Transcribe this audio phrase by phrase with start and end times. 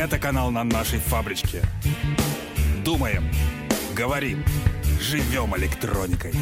[0.00, 1.60] Это канал на нашей фабричке.
[2.82, 3.24] Думаем,
[3.94, 4.42] говорим,
[4.98, 6.32] живем электроникой.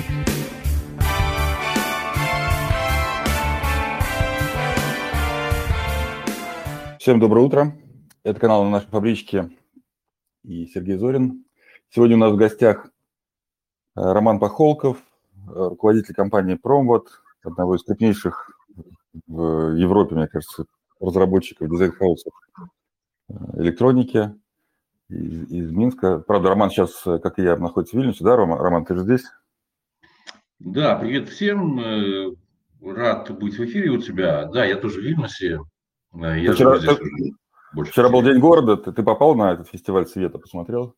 [7.00, 7.76] Всем доброе утро.
[8.22, 9.50] Это канал на нашей фабричке
[10.44, 11.44] и Сергей Зорин.
[11.90, 12.90] Сегодня у нас в гостях э,
[13.96, 17.08] Роман Пахолков, э, руководитель компании Промвод,
[17.42, 18.52] одного из крупнейших
[19.26, 20.66] в Европе, мне кажется,
[21.00, 22.32] разработчиков дизайн-хаусов
[23.56, 24.34] электроники
[25.08, 26.18] из, из Минска.
[26.18, 28.24] Правда, Роман сейчас, как и я, находится в Вильнюсе.
[28.24, 28.58] Да, Рома?
[28.58, 29.24] Роман, ты же здесь?
[30.58, 32.36] Да, привет всем.
[32.80, 34.46] Рад быть в эфире у тебя.
[34.46, 35.60] Да, я тоже в Вильнюсе.
[36.14, 38.76] Я вчера, ты, вчера был День города.
[38.76, 40.94] Ты, ты попал на этот фестиваль света, посмотрел?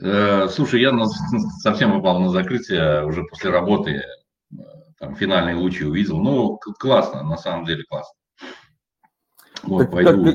[0.00, 1.06] Э, слушай, я на,
[1.62, 4.02] совсем попал на закрытие уже после работы.
[4.98, 6.18] Там финальные лучи увидел.
[6.18, 8.14] Ну, классно, на самом деле классно.
[9.62, 10.34] Вот, так, пойду как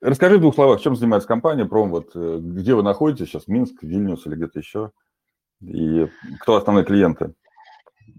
[0.00, 3.82] Расскажи в двух словах, чем занимается компания Пром, вот э, где вы находитесь сейчас, Минск,
[3.82, 4.90] Вильнюс или где-то еще,
[5.62, 6.06] и
[6.40, 7.32] кто основные клиенты?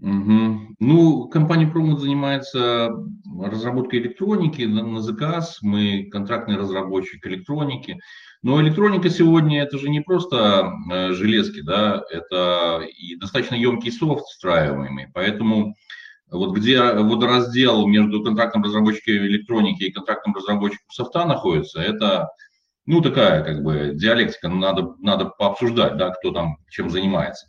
[0.00, 0.76] Угу.
[0.78, 2.90] Ну, компания Промот занимается
[3.38, 5.58] разработкой электроники на, на заказ.
[5.62, 7.98] Мы контрактный разработчик электроники.
[8.42, 14.24] Но электроника сегодня это же не просто э, железки, да, это и достаточно емкий софт
[14.24, 15.08] встраиваемый.
[15.12, 15.74] Поэтому
[16.30, 22.28] вот где водораздел между контрактным разработчиком электроники и контрактным разработчиком софта находится, это
[22.86, 27.46] ну такая как бы диалектика, надо, надо пообсуждать, да, кто там чем занимается.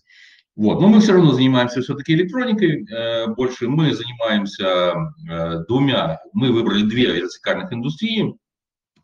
[0.55, 0.81] Вот.
[0.81, 3.67] Но мы все равно занимаемся все-таки электроникой э, больше.
[3.67, 4.93] Мы занимаемся
[5.29, 8.35] э, двумя, мы выбрали две вертикальных индустрии,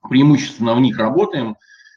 [0.10, 1.56] преимущественно в них работаем.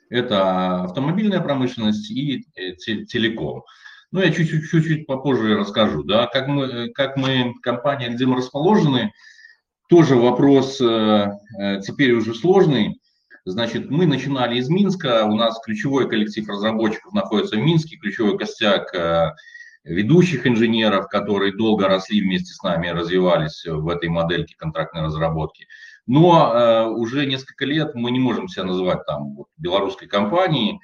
[0.09, 3.65] Это автомобильная промышленность и э, телеком.
[4.13, 9.13] Ну, я чуть-чуть, попозже расскажу, да, как мы, как мы, компания, где мы расположены,
[9.89, 13.01] тоже вопрос теперь уже сложный.
[13.47, 18.95] Значит, мы начинали из Минска, у нас ключевой коллектив разработчиков находится в Минске, ключевой костяк
[18.95, 19.33] э,
[19.85, 25.67] ведущих инженеров, которые долго росли вместе с нами, развивались в этой модельке контрактной разработки.
[26.07, 30.79] Но э, уже несколько лет мы не можем себя называть там вот, белорусской компанией.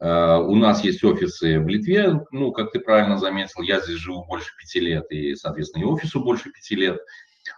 [0.00, 4.24] Э, у нас есть офисы в Литве, ну, как ты правильно заметил, я здесь живу
[4.26, 6.98] больше пяти лет, и, соответственно, и офису больше пяти лет.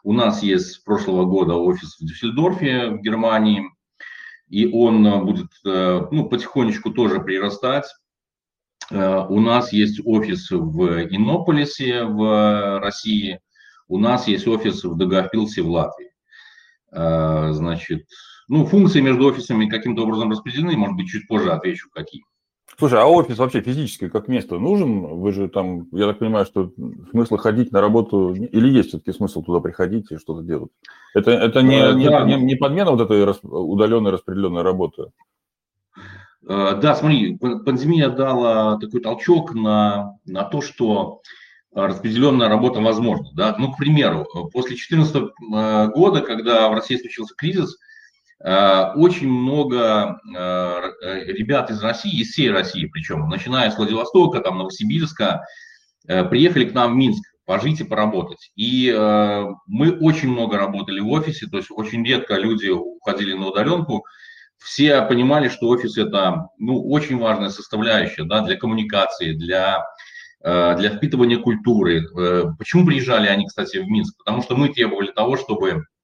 [0.04, 3.64] У нас есть с прошлого года офис в Дюссельдорфе в Германии,
[4.48, 7.86] и он э, будет э, ну, потихонечку тоже прирастать.
[8.90, 13.40] Э, у нас есть офис в Иннополисе в России,
[13.88, 16.12] у нас есть офис в Дагофилсе в Латвии.
[16.90, 18.06] Значит,
[18.48, 22.22] ну, функции между офисами каким-то образом распределены, может быть, чуть позже отвечу, какие.
[22.78, 25.00] Слушай, а офис вообще физически как место нужен?
[25.00, 26.70] Вы же там, я так понимаю, что
[27.10, 30.70] смысл ходить на работу, или есть все-таки смысл туда приходить и что-то делать?
[31.12, 32.24] Это, это не, э, да.
[32.24, 35.10] не, не подмена вот этой удаленной распределенной работы?
[36.48, 41.20] Э, да, смотри, пандемия дала такой толчок на, на то, что
[41.74, 43.26] распределенная работа возможна.
[43.34, 43.56] Да?
[43.58, 47.87] Ну, к примеру, после 2014 э, года, когда в России случился кризис, Э,
[48.40, 54.58] очень много э, э, ребят из России, из всей России причем, начиная с Владивостока, там,
[54.58, 55.44] Новосибирска,
[56.06, 58.50] приехали к нам в Минск пожить и поработать.
[58.56, 58.90] И
[59.66, 64.06] мы очень много работали в офисе, то есть очень редко люди уходили на удаленку.
[64.56, 69.84] Все понимали, что офис это ну, очень важная составляющая да, для коммуникации, для,
[70.42, 72.06] для впитывания культуры.
[72.58, 74.16] Почему приезжали они, кстати, в Минск?
[74.16, 75.97] Потому что мы требовали того, чтобы Э,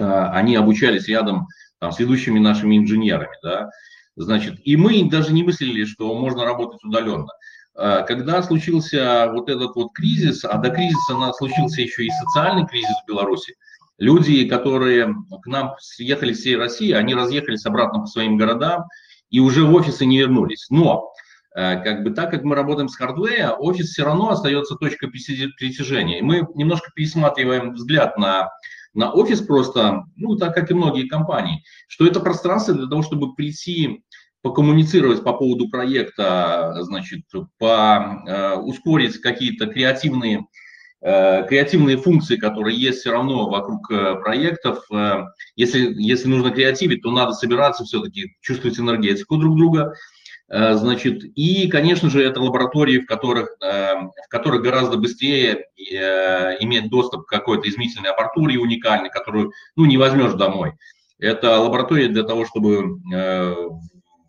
[0.00, 1.46] они обучались рядом
[1.78, 3.70] там, с ведущими нашими инженерами, да,
[4.16, 7.28] значит, и мы даже не мыслили, что можно работать удаленно.
[7.76, 12.94] Э, когда случился вот этот вот кризис, а до кризиса случился еще и социальный кризис
[13.04, 13.54] в Беларуси,
[13.98, 18.84] люди, которые к нам съехали с всей России, они разъехались обратно по своим городам
[19.30, 20.66] и уже в офисы не вернулись.
[20.70, 21.12] Но
[21.54, 26.22] э, как бы так как мы работаем с хардвея, офис все равно остается точкой притяжения.
[26.22, 28.50] Мы немножко пересматриваем взгляд на
[28.96, 33.34] на офис просто, ну, так как и многие компании, что это пространство для того, чтобы
[33.34, 34.02] прийти
[34.42, 37.22] покоммуницировать по поводу проекта, значит,
[37.58, 40.46] по, э, ускорить какие-то креативные,
[41.02, 44.84] э, креативные функции, которые есть все равно вокруг э, проектов.
[44.92, 45.24] Э,
[45.56, 49.94] если, если нужно креативить, то надо собираться все-таки, чувствовать энергетику друг друга,
[50.48, 56.88] значит, и, конечно же, это лаборатории, в которых, э, в которых гораздо быстрее э, иметь
[56.88, 60.74] доступ к какой-то измерительной аппаратуре уникальной, которую ну, не возьмешь домой.
[61.18, 63.00] Это лаборатория для того, чтобы,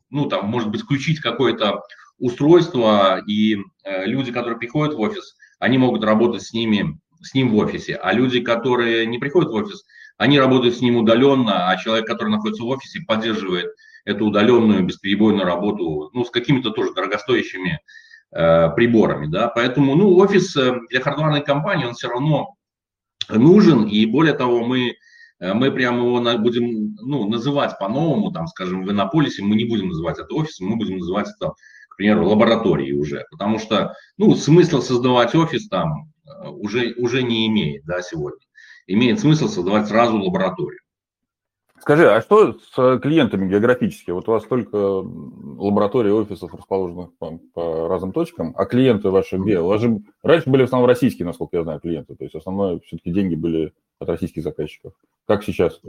[0.10, 1.82] ну, там, может быть, включить какое-то
[2.18, 7.58] устройство, и люди, которые приходят в офис, они могут работать с ними, с ним в
[7.58, 7.96] офисе.
[7.96, 9.84] А люди, которые не приходят в офис,
[10.18, 13.68] они работают с ним удаленно, а человек, который находится в офисе, поддерживает
[14.08, 17.80] эту удаленную бесперебойную работу, ну, с какими-то тоже дорогостоящими
[18.32, 22.56] э, приборами, да, поэтому, ну, офис э, для хардварной компании, он все равно
[23.30, 24.96] нужен, и более того, мы,
[25.40, 29.90] э, мы прямо его будем, ну, называть по-новому, там, скажем, в Иннополисе мы не будем
[29.90, 31.52] называть это офисом, мы будем называть это,
[31.90, 37.46] к примеру, лабораторией уже, потому что, ну, смысл создавать офис там э, уже, уже не
[37.48, 38.40] имеет, да, сегодня.
[38.90, 40.80] Имеет смысл создавать сразу лабораторию.
[41.80, 44.12] Скажи, а что с клиентами географически?
[44.12, 49.60] Вот у вас только лаборатории офисов расположены по, по разным точкам, а клиенты ваши где?
[49.60, 52.16] У вас же раньше были в основном российские, насколько я знаю, клиенты.
[52.16, 54.94] То есть основное все-таки деньги были от российских заказчиков.
[55.28, 55.80] Как сейчас?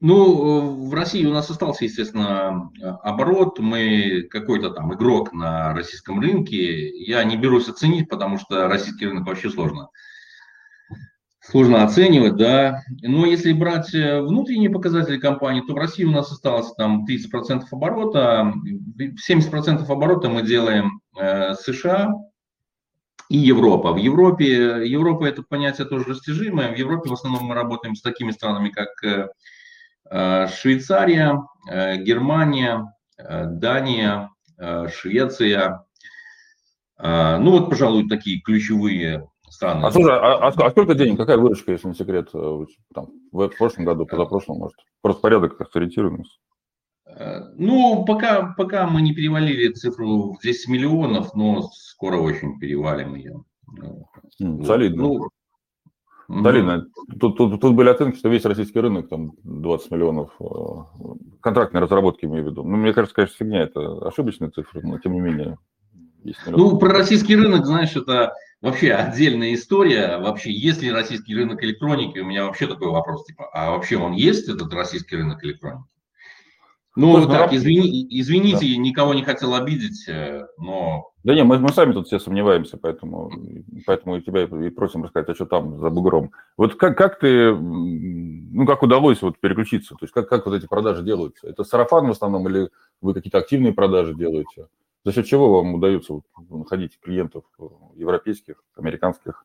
[0.00, 2.70] Ну, в России у нас остался, естественно,
[3.02, 3.58] оборот.
[3.58, 6.88] Мы какой-то там игрок на российском рынке.
[6.88, 9.90] Я не берусь оценить, потому что российский рынок вообще сложно
[11.50, 12.82] сложно оценивать, да.
[13.02, 17.64] Но если брать э, внутренние показатели компании, то в России у нас осталось там 30%
[17.70, 18.54] оборота,
[18.98, 22.14] 70% оборота мы делаем э, США
[23.28, 23.92] и Европа.
[23.92, 26.72] В Европе, Европа это понятие тоже растяжимое.
[26.72, 29.28] В Европе в основном мы работаем с такими странами, как э,
[30.10, 34.30] э Швейцария, э, Германия, э, Дания,
[34.92, 35.86] Швеция.
[36.98, 39.26] Ну вот, пожалуй, такие ключевые
[39.60, 39.88] Странно.
[39.88, 42.64] А, слушай, а, а, а сколько денег, какая выручка, если не секрет, э,
[42.94, 44.76] там, в, прошлом году, позапрошлом, может?
[45.02, 46.32] Просто порядок как сориентируемся.
[47.06, 53.14] Э, ну, пока, пока мы не перевалили цифру в 10 миллионов, но скоро очень перевалим
[53.16, 53.44] ее.
[54.40, 55.02] Mm, солидно.
[55.02, 55.28] Ну,
[56.42, 56.86] Солидно.
[57.20, 60.44] Тут, тут, тут были оценки, что весь российский рынок, там 20 миллионов э,
[61.42, 62.62] контрактной разработки, имею в виду.
[62.62, 65.58] Ну, мне кажется, конечно, фигня, это ошибочные цифры, но тем не менее.
[66.46, 70.18] Ну, про российский рынок, знаешь, это вообще отдельная история.
[70.18, 72.18] Вообще, есть ли российский рынок электроники?
[72.18, 75.88] У меня вообще такой вопрос, типа, а вообще он есть, этот российский рынок электроники?
[76.96, 78.76] Ну, Слушай, так, извини, извините, да.
[78.76, 81.12] никого не хотел обидеть, э, но...
[81.22, 83.30] Да не, мы, мы сами тут все сомневаемся, поэтому,
[83.86, 86.32] поэтому и тебя и просим рассказать, а что там за бугром.
[86.56, 89.94] Вот как, как ты, ну, как удалось вот переключиться?
[89.94, 91.46] То есть как, как вот эти продажи делаются?
[91.46, 92.70] Это сарафан в основном или
[93.00, 94.66] вы какие-то активные продажи делаете?
[95.04, 96.20] За счет чего вам удается
[96.50, 97.64] находить клиентов э,
[97.96, 99.44] европейских, американских?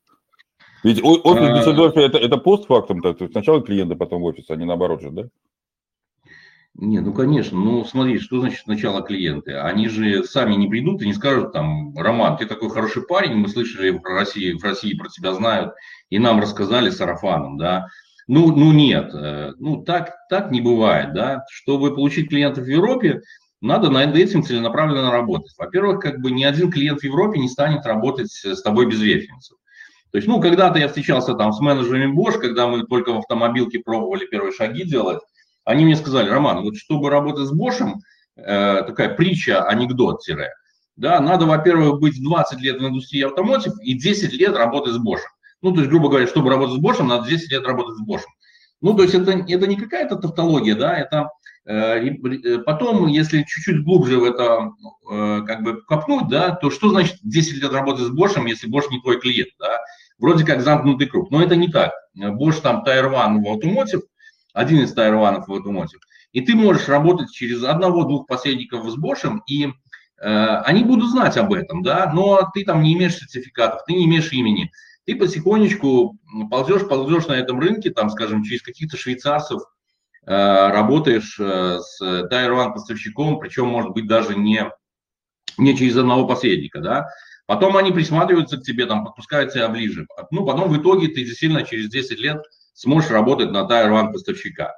[0.84, 4.66] Ведь офис в Дюссельдорфе это, это постфактум, то есть сначала клиенты, потом офис, а не
[4.66, 5.24] наоборот же, да?
[6.78, 9.54] Не, ну конечно, ну смотри, что значит сначала клиенты?
[9.54, 13.48] Они же сами не придут и не скажут там, Роман, ты такой хороший парень, мы
[13.48, 15.74] слышали про Россию, в России про тебя знают,
[16.10, 17.88] и нам рассказали сарафаном, да.
[18.28, 21.46] Ну, ну нет, э, ну так, так не бывает, да.
[21.50, 23.22] Чтобы получить клиентов в Европе,
[23.62, 25.54] надо над этим целенаправленно работать.
[25.58, 29.58] Во-первых, как бы ни один клиент в Европе не станет работать с тобой без референсов.
[30.12, 33.80] То есть, ну, когда-то я встречался там с менеджерами Bosch, когда мы только в автомобилке
[33.80, 35.20] пробовали первые шаги делать,
[35.66, 37.82] они мне сказали, Роман, вот чтобы работать с Bosch,
[38.38, 40.54] э, такая притча, анекдот тире,
[40.96, 45.20] да, надо, во-первых, быть 20 лет в индустрии автомотив и 10 лет работать с Bosch.
[45.62, 48.24] Ну, то есть, грубо говоря, чтобы работать с Bosch, надо 10 лет работать с Bosch.
[48.82, 51.30] Ну, то есть это, это не какая-то тавтология, да, это
[51.68, 54.72] Э, э, потом, если чуть-чуть глубже в это
[55.10, 58.90] э, как бы копнуть, да, то что значит 10 лет работы с Bosch, если Bosch
[58.92, 59.80] не твой клиент, да?
[60.20, 61.92] Вроде как замкнутый круг, но это не так.
[62.16, 64.04] Bosch там 1 в Automotive,
[64.54, 66.02] один из 1 в Automotive,
[66.34, 69.72] и ты можешь работать через одного-двух посредников с Bosch, и э,
[70.22, 74.32] они будут знать об этом, да, но ты там не имеешь сертификатов, ты не имеешь
[74.32, 74.72] имени,
[75.06, 76.20] ты потихонечку
[76.52, 79.62] ползешь, ползешь на этом рынке, там, скажем, через каких-то швейцарцев,
[80.26, 84.72] работаешь э, с Tier поставщиком, причем, может быть, даже не,
[85.58, 87.08] не через одного посредника, да,
[87.46, 91.64] потом они присматриваются к тебе, там, подпускают тебя ближе, ну, потом в итоге ты действительно
[91.64, 92.42] через 10 лет
[92.74, 94.74] сможешь работать на Tier поставщика.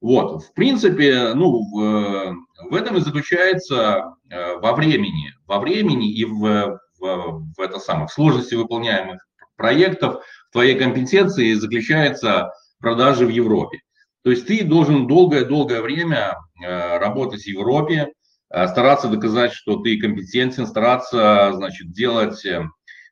[0.00, 2.36] Вот, в принципе, ну, в,
[2.70, 8.06] в этом и заключается э, во времени, во времени и в, в, в это самое,
[8.06, 9.26] в сложности выполняемых
[9.56, 13.80] проектов, твоей компетенции заключается продажи в Европе.
[14.22, 18.12] То есть ты должен долгое-долгое время э, работать в Европе,
[18.50, 22.64] э, стараться доказать, что ты компетентен, стараться, значит, делать э,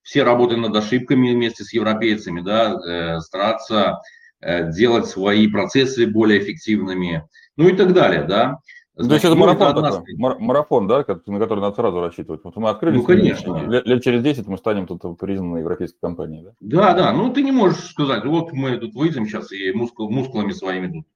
[0.03, 4.01] все работы над ошибками вместе с европейцами, да, стараться
[4.41, 8.59] делать свои процессы более эффективными, ну и так далее, да.
[8.99, 12.41] То есть это марафон такой, марафон, да, на который надо сразу рассчитывать.
[12.43, 13.57] Вот мы открыли, ну, конечно.
[13.69, 16.53] Лет, лет через 10 мы станем тут признанной европейской компанией, да?
[16.61, 20.51] Да, да, ну ты не можешь сказать, вот мы тут выйдем сейчас и мускул, мускулами
[20.51, 21.07] своими тут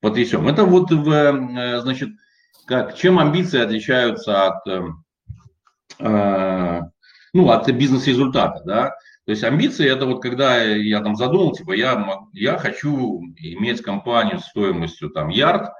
[0.00, 0.48] потрясем.
[0.48, 2.10] Это вот, в, э, значит,
[2.66, 4.82] как, чем амбиции отличаются от, э,
[6.00, 6.80] э
[7.32, 8.90] ну, от бизнес-результата, да?
[9.24, 14.40] То есть амбиции это вот когда я там задумал, типа я, я хочу иметь компанию
[14.40, 15.70] стоимостью там ярд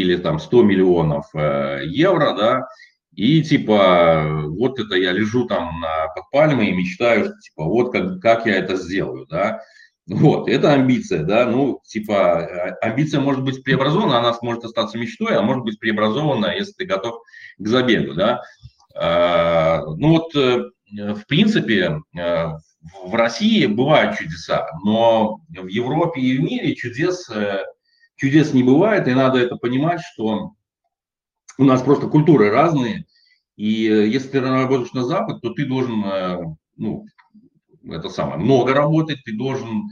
[0.00, 2.68] или там 100 миллионов э, евро, да,
[3.14, 5.82] и типа вот это я лежу там
[6.14, 9.60] под пальмой и мечтаю, типа вот как, как я это сделаю, да.
[10.08, 15.36] Вот, это амбиция, да, ну, типа, э, амбиция может быть преобразована, она может остаться мечтой,
[15.36, 17.20] а может быть преобразована, если ты готов
[17.58, 18.40] к забегу, да.
[18.94, 22.46] А, ну вот, э, в принципе, э,
[23.04, 27.28] в России бывают чудеса, но в Европе и в мире чудес,
[28.18, 30.52] чудес не бывает, и надо это понимать, что
[31.56, 33.06] у нас просто культуры разные,
[33.56, 37.06] и если ты работаешь на Запад, то ты должен, ну,
[37.90, 39.88] это самое, много работать, ты должен,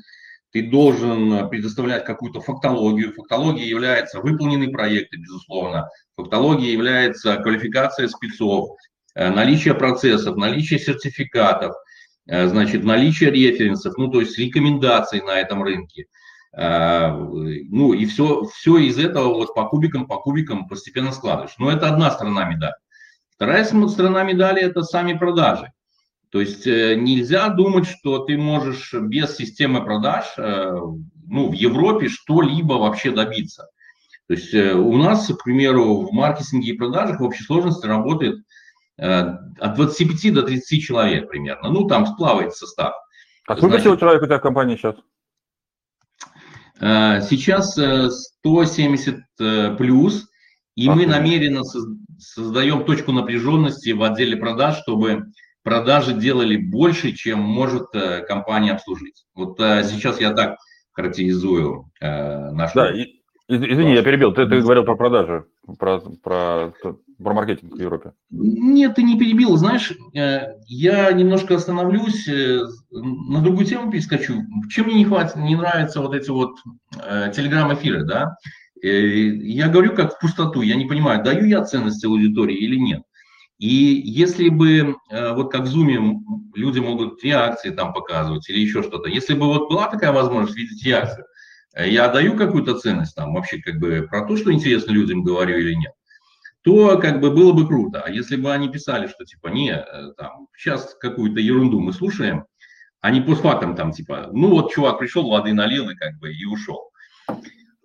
[0.52, 3.12] ты должен предоставлять какую-то фактологию.
[3.12, 5.88] Фактология является выполненные проекты, безусловно.
[6.16, 8.76] Фактология является квалификация спецов,
[9.14, 11.74] э, наличие процессов, наличие сертификатов,
[12.26, 16.06] э, значит, наличие референсов, ну, то есть рекомендаций на этом рынке.
[16.56, 21.54] Э, ну, и все, все из этого вот по кубикам, по кубикам постепенно складываешь.
[21.58, 22.74] Но это одна сторона медали.
[23.30, 25.70] Вторая сторона медали– это сами продажи.
[26.30, 30.74] То есть э, нельзя думать, что ты можешь без системы продаж э,
[31.28, 33.68] ну, в Европе что-либо вообще добиться.
[34.26, 38.40] То есть э, у нас, к примеру, в маркетинге и продажах в общей сложности работает
[38.98, 41.68] от 25 до 30 человек примерно.
[41.68, 42.94] Ну, там сплавает состав.
[43.46, 44.96] А сколько всего человек у тебя в компании сейчас?
[46.78, 50.28] Сейчас 170 плюс,
[50.74, 51.62] и мы намеренно
[52.18, 55.24] создаем точку напряженности в отделе продаж, чтобы
[55.66, 59.26] продажи делали больше, чем может э, компания обслужить.
[59.34, 60.58] Вот э, сейчас я так
[60.92, 62.74] характеризую э, нашу...
[62.76, 64.32] Да, и, извини, я перебил.
[64.32, 65.44] Ты, ты говорил про продажи,
[65.76, 66.72] про, про,
[67.22, 68.12] про маркетинг в Европе.
[68.30, 69.56] Нет, ты не перебил.
[69.56, 72.28] Знаешь, я немножко остановлюсь,
[72.90, 74.42] на другую тему перескочу.
[74.70, 76.56] Чем мне не хватит, не нравятся вот эти вот
[77.34, 78.36] телеграм-эфиры, да?
[78.82, 83.02] Я говорю как в пустоту, я не понимаю, даю я ценность аудитории или нет.
[83.58, 86.18] И если бы, э, вот как в Zoom
[86.54, 90.84] люди могут реакции там показывать или еще что-то, если бы вот была такая возможность видеть
[90.84, 91.24] реакцию,
[91.74, 95.56] э, я даю какую-то ценность там вообще как бы про то, что интересно людям говорю
[95.56, 95.92] или нет,
[96.66, 98.02] то как бы было бы круто.
[98.04, 102.44] А если бы они писали, что типа, не, э, там, сейчас какую-то ерунду мы слушаем,
[103.00, 106.44] а не постфактом там типа, ну вот чувак пришел, воды налил и как бы и
[106.44, 106.90] ушел.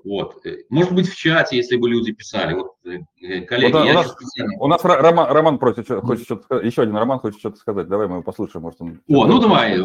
[0.03, 0.43] Вот.
[0.47, 2.55] Э, может быть, в чате, если бы люди писали.
[2.55, 4.15] Вот, э, коллеги, вот, у, нас,
[4.61, 6.57] у нас Роман, Роман просит, хочет что-то.
[6.57, 7.87] Еще один Роман хочет что-то сказать.
[7.87, 8.63] Давай мы его послушаем.
[8.63, 8.99] Может, он...
[9.07, 9.77] О, ну давай.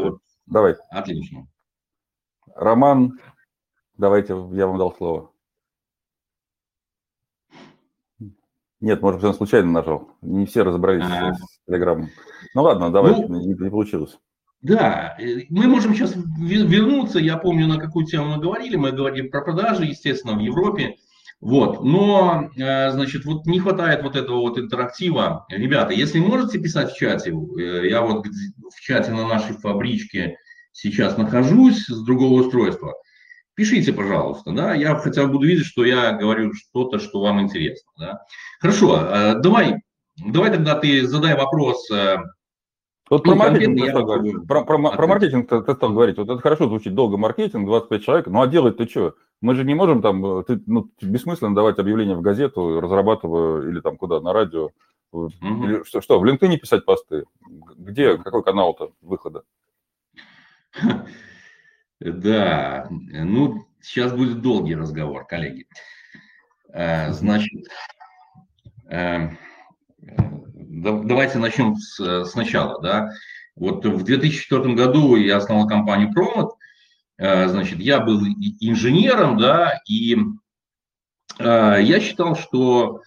[0.47, 0.75] Давай.
[0.91, 1.47] Отлично.
[2.55, 3.21] Роман,
[3.99, 5.33] давайте, я вам дал слово.
[8.81, 10.11] Нет, может быть, он случайно нажал.
[10.23, 11.35] Не все разобрались А-а-а.
[11.35, 12.11] с телеграммом.
[12.55, 14.19] Ну ладно, давай, ну, не, не получилось.
[14.63, 19.29] Да, э, мы можем сейчас вернуться, я помню, на какую тему мы говорили, мы говорили
[19.29, 20.97] про продажи, естественно, в Европе,
[21.41, 25.47] вот, но, э, значит, вот не хватает вот этого вот интерактива.
[25.51, 30.39] Ребята, если можете писать в чате, э, я вот в чате на нашей фабричке
[30.73, 32.95] сейчас нахожусь с другого устройства,
[33.57, 37.91] пишите, пожалуйста, да, я хотя бы буду видеть, что я говорю что-то, что вам интересно,
[37.99, 38.21] да.
[38.61, 39.83] Хорошо, давай,
[40.17, 41.89] давай тогда ты задай вопрос
[43.09, 44.47] вот ну, про маркетинг говорить.
[44.49, 46.19] Про, про, про маркетинг ты, ты стал говорить.
[46.19, 48.27] Вот это хорошо звучит, долго маркетинг, 25 человек.
[48.27, 49.15] Ну а делать ты что?
[49.41, 53.97] Мы же не можем там, ты, ну, бессмысленно давать объявление в газету, разрабатывая или там
[53.97, 54.71] куда, на радио.
[55.13, 55.31] Угу.
[55.41, 57.25] Или, что, что, в LinkedIn писать посты?
[57.77, 59.45] Где, какой канал-то выхода?
[62.01, 65.67] Да, ну, сейчас будет долгий разговор, коллеги.
[66.73, 67.69] Э, значит,
[68.91, 69.31] э,
[69.99, 72.81] давайте начнем с, сначала.
[72.83, 73.11] Да.
[73.55, 76.51] Вот в 2004 году я основал компанию Promet.
[77.19, 78.21] Э, значит, я был
[78.61, 80.17] инженером, да, и
[81.39, 83.01] э, я считал, что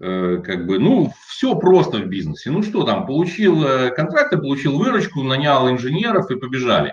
[0.00, 2.50] э, как бы, ну, все просто в бизнесе.
[2.50, 6.92] Ну что там, получил контракты, получил выручку, нанял инженеров и побежали.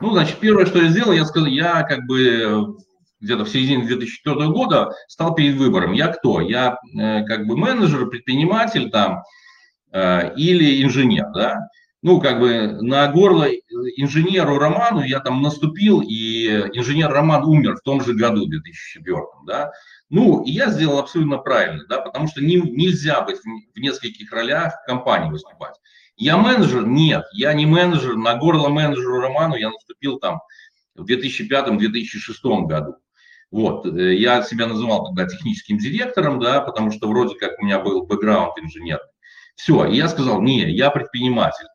[0.00, 2.76] Ну, значит, первое, что я сделал, я сказал, я как бы
[3.20, 5.92] где-то в середине 2004 года стал перед выбором.
[5.92, 6.40] Я кто?
[6.40, 6.76] Я
[7.26, 9.22] как бы менеджер, предприниматель там,
[9.94, 11.68] Э, или инженер, да.
[12.02, 13.48] Ну, как бы на горло
[13.96, 19.70] инженеру Роману я там наступил, и инженер Роман умер в том же году, 2004, да.
[20.10, 24.74] Ну, и я сделал абсолютно правильно, да, потому что не, нельзя быть в нескольких ролях
[24.82, 25.76] в компании выступать.
[26.16, 26.86] Я менеджер?
[26.86, 28.16] Нет, я не менеджер.
[28.16, 30.40] На горло менеджеру Роману я наступил там
[30.94, 32.96] в 2005-2006 году.
[33.50, 37.78] Вот, э, я себя называл тогда техническим директором, да, потому что вроде как у меня
[37.78, 39.06] был бэкграунд инженерный.
[39.56, 41.66] Все, и я сказал, не, я предприниматель.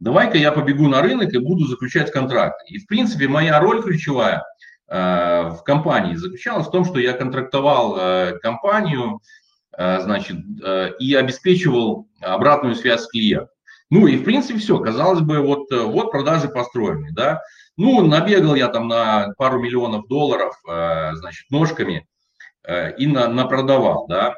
[0.00, 2.64] давай-ка я побегу на рынок и буду заключать контракты.
[2.68, 4.44] И, в принципе, моя роль ключевая
[4.88, 9.20] э, в компании заключалась в том, что я контрактовал э, компанию,
[9.76, 13.57] э, значит, э, и обеспечивал обратную связь с клиентом.
[13.90, 14.78] Ну и, в принципе, все.
[14.78, 17.40] Казалось бы, вот, э, вот продажи построены, да.
[17.76, 22.06] Ну, набегал я там на пару миллионов долларов, э, значит, ножками
[22.64, 24.34] э, и на, напродавал, да.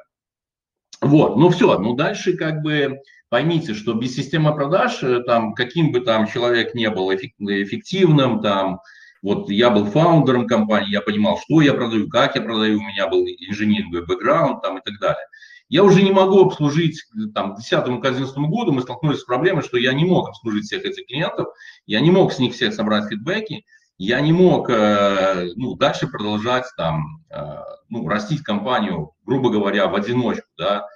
[1.00, 6.00] Вот, ну все, ну дальше как бы поймите, что без системы продаж, там, каким бы
[6.00, 8.80] там человек не был эффективным, там,
[9.22, 13.08] вот я был фаундером компании, я понимал, что я продаю, как я продаю, у меня
[13.08, 15.26] был инженерный бэкграунд там и так далее.
[15.70, 19.92] Я уже не могу обслужить, там, к 2010-2011 году мы столкнулись с проблемой, что я
[19.92, 21.46] не мог обслужить всех этих клиентов,
[21.86, 23.64] я не мог с них всех собрать фидбэки,
[23.96, 27.56] я не мог э, ну, дальше продолжать там, э,
[27.88, 30.88] ну, растить компанию, грубо говоря, в одиночку, да.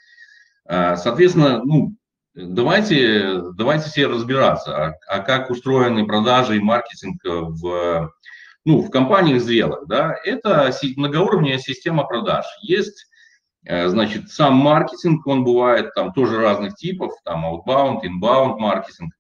[0.67, 1.95] Э, соответственно, ну,
[2.35, 8.13] давайте, давайте все разбираться, а, а как устроены продажи и маркетинг в,
[8.65, 10.17] ну, в компаниях зрелых, да.
[10.25, 12.45] Это многоуровневая система продаж.
[12.61, 13.07] Есть
[13.67, 19.15] Значит, сам маркетинг, он бывает там тоже разных типов, там outbound, inbound маркетинг.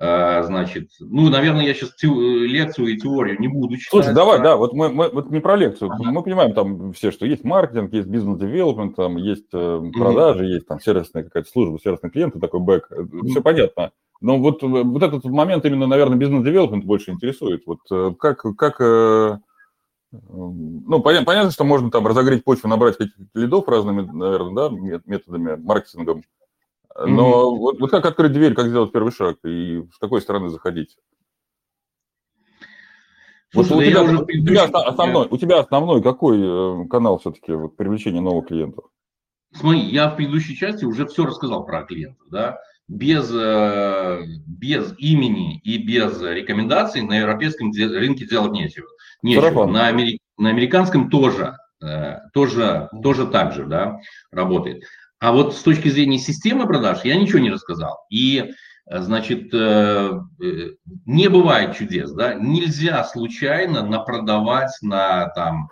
[0.00, 3.90] Э, значит, ну, наверное, я сейчас лекцию и теорию не буду читать.
[3.90, 6.12] Слушай, давай, да, вот мы, мы вот не про лекцию, ага.
[6.12, 10.54] мы понимаем там все, что есть маркетинг, есть бизнес-девелопмент, там есть э, продажи, mm-hmm.
[10.54, 13.26] есть там сервисная какая-то служба, сервисный клиент, такой бэк, mm-hmm.
[13.28, 13.90] все понятно.
[14.20, 17.62] Но вот, вот этот момент именно, наверное, бизнес-девелопмент больше интересует.
[17.66, 18.80] Вот э, как, как
[20.10, 25.56] ну, понятно, понятно, что можно там разогреть почву, набрать каких-то лидов разными, наверное, да, методами,
[25.56, 26.22] маркетингом,
[27.06, 27.58] но mm-hmm.
[27.58, 30.96] вот, вот как открыть дверь, как сделать первый шаг и с какой стороны заходить?
[33.52, 34.18] Слушай, вот у, тебя, уже...
[34.18, 38.86] у, тебя основной, у тебя основной какой э, канал все-таки вот, привлечения новых клиентов?
[39.54, 42.58] Смотри, я в предыдущей части уже все рассказал про клиентов, да.
[42.88, 48.88] Без, э, без имени и без рекомендаций на европейском рынке делать нечего.
[49.22, 49.66] Нечего.
[49.66, 50.20] На, амери...
[50.36, 53.98] на американском тоже, э, тоже, тоже так же да,
[54.30, 54.84] работает.
[55.18, 57.98] А вот с точки зрения системы продаж я ничего не рассказал.
[58.10, 58.52] И,
[58.86, 60.20] э, значит, э,
[61.06, 65.68] не бывает чудес, да, нельзя случайно напродавать на там,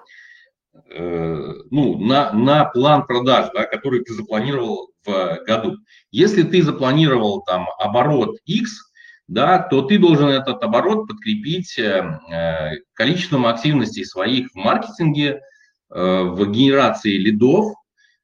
[0.94, 5.78] ну, на, на план продаж, да, который ты запланировал в году.
[6.10, 8.86] Если ты запланировал там оборот X,
[9.28, 11.78] да, то ты должен этот оборот подкрепить
[12.94, 15.40] количеством активностей своих в маркетинге,
[15.88, 17.72] в генерации лидов,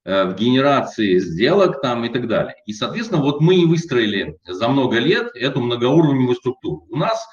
[0.04, 2.56] Э, в генерации сделок там и так далее.
[2.66, 6.86] И, соответственно, вот мы и выстроили за много лет эту многоуровневую структуру.
[6.90, 7.24] У нас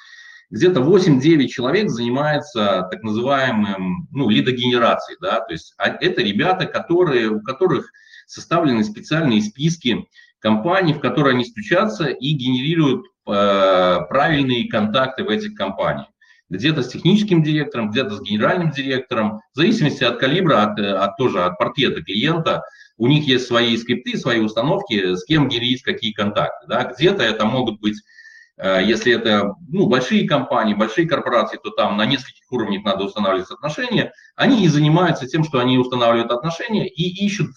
[0.52, 7.30] где-то 8-9 человек занимается так называемым, ну, лидогенерацией, да, то есть а это ребята, которые,
[7.30, 7.92] у которых
[8.28, 15.56] составлены специальные списки компаний, в которые они стучатся и генерируют э, правильные контакты в этих
[15.56, 16.08] компаниях
[16.50, 21.44] где-то с техническим директором, где-то с генеральным директором, в зависимости от калибра, от, от тоже
[21.44, 22.64] от портрета клиента,
[22.98, 26.68] у них есть свои скрипты, свои установки, с кем генерить какие контакты.
[26.68, 26.84] Да?
[26.84, 27.96] Где-то это могут быть,
[28.58, 33.52] э, если это ну, большие компании, большие корпорации, то там на нескольких уровнях надо устанавливать
[33.52, 34.12] отношения.
[34.36, 37.52] Они и занимаются тем, что они устанавливают отношения и ищут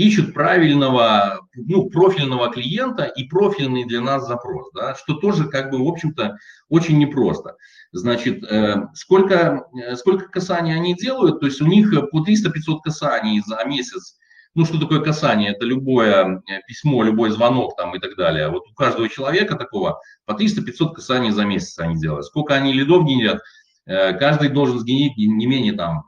[0.00, 5.84] ищут правильного, ну, профильного клиента и профильный для нас запрос, да, что тоже, как бы,
[5.84, 7.56] в общем-то, очень непросто.
[7.92, 13.42] Значит, э, сколько, э, сколько касаний они делают, то есть у них по 300-500 касаний
[13.44, 14.16] за месяц,
[14.54, 15.52] ну, что такое касание?
[15.52, 18.48] Это любое э, письмо, любой звонок там и так далее.
[18.48, 22.24] Вот у каждого человека такого по 300-500 касаний за месяц они делают.
[22.24, 23.42] Сколько они лидов генерят?
[23.86, 26.04] Каждый должен сгенерить не менее там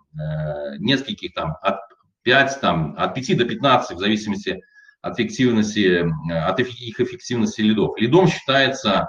[0.79, 1.79] нескольких там от
[2.23, 4.61] 5, там, от 5 до 15, в зависимости
[5.03, 7.99] от эффективности, от их эффективности лидов.
[7.99, 9.09] Лидом считается,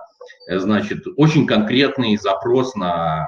[0.49, 3.27] э, значит, очень конкретный запрос на,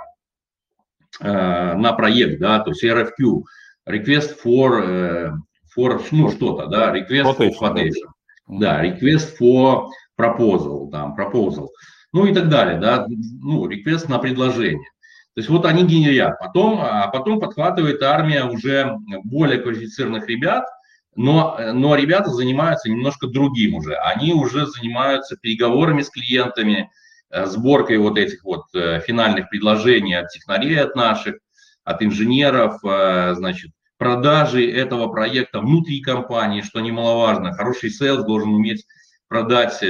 [1.21, 3.43] э, на проект, да, то есть RFQ,
[3.87, 5.31] request for, э,
[5.77, 8.09] for ну, что-то, да, request for quotation,
[8.47, 9.87] да, request for
[10.19, 11.67] proposal, там, proposal,
[12.13, 14.89] ну и так далее, да, ну, request на предложение.
[15.35, 16.39] То есть вот они генерят.
[16.39, 20.65] Потом, а потом подхватывает армия уже более квалифицированных ребят,
[21.13, 23.95] но, но ребята занимаются немножко другим уже.
[23.95, 26.89] Они уже занимаются переговорами с клиентами,
[27.31, 31.35] э, сборкой вот этих вот э, финальных предложений от технарей, от наших,
[31.83, 37.51] от инженеров, э, значит, продажи этого проекта внутри компании, что немаловажно.
[37.53, 38.85] Хороший sales должен уметь
[39.27, 39.83] продать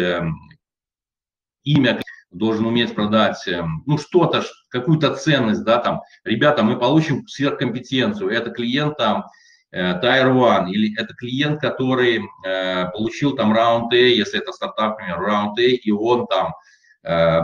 [1.63, 1.99] имя
[2.35, 8.51] должен уметь продать, эм, ну, что-то, какую-то ценность, да, там, ребята, мы получим сверхкомпетенцию, это
[8.51, 9.25] клиент там,
[9.71, 14.99] э, Tier One, или это клиент, который э, получил там раунд A, если это стартап,
[14.99, 16.53] например, раунд A, и он там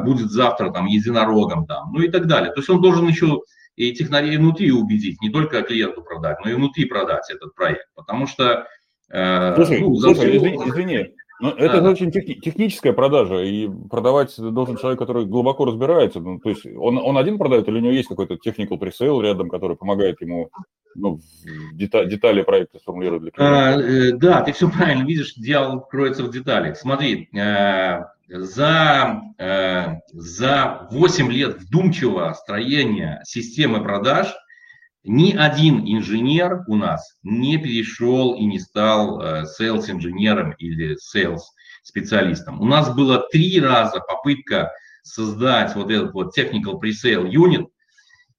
[0.03, 2.51] будет завтра там единорогом там, ну и так далее.
[2.51, 3.41] То есть он должен еще
[3.75, 8.25] и технарей внутри убедить, не только клиенту продать, но и внутри продать этот проект, потому
[8.25, 8.65] что...
[9.07, 14.77] Слушай, ну, слушай извини, извини, ну, это а, очень техни- техническая продажа, и продавать должен
[14.77, 16.19] человек, который глубоко разбирается.
[16.19, 19.49] Ну, то есть он, он один продает или у него есть какой-то technical пресейл рядом,
[19.49, 20.49] который помогает ему
[20.95, 21.19] ну,
[21.73, 23.73] дета- детали проекта сформулировать для клиента?
[23.73, 26.77] А, э, да, ты все правильно видишь, дьявол кроется в деталях.
[26.77, 34.33] Смотри, э, за, э, за 8 лет вдумчивого строения системы продаж–
[35.03, 42.61] ни один инженер у нас не перешел и не стал sales-инженером или sales-специалистом.
[42.61, 44.71] У нас было три раза попытка
[45.03, 47.67] создать вот этот вот technical pre-sale unit,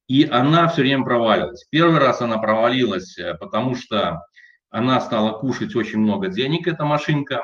[0.07, 1.65] и она все время проваливалась.
[1.69, 4.21] Первый раз она провалилась, э, потому что
[4.69, 7.41] она стала кушать очень много денег, эта машинка,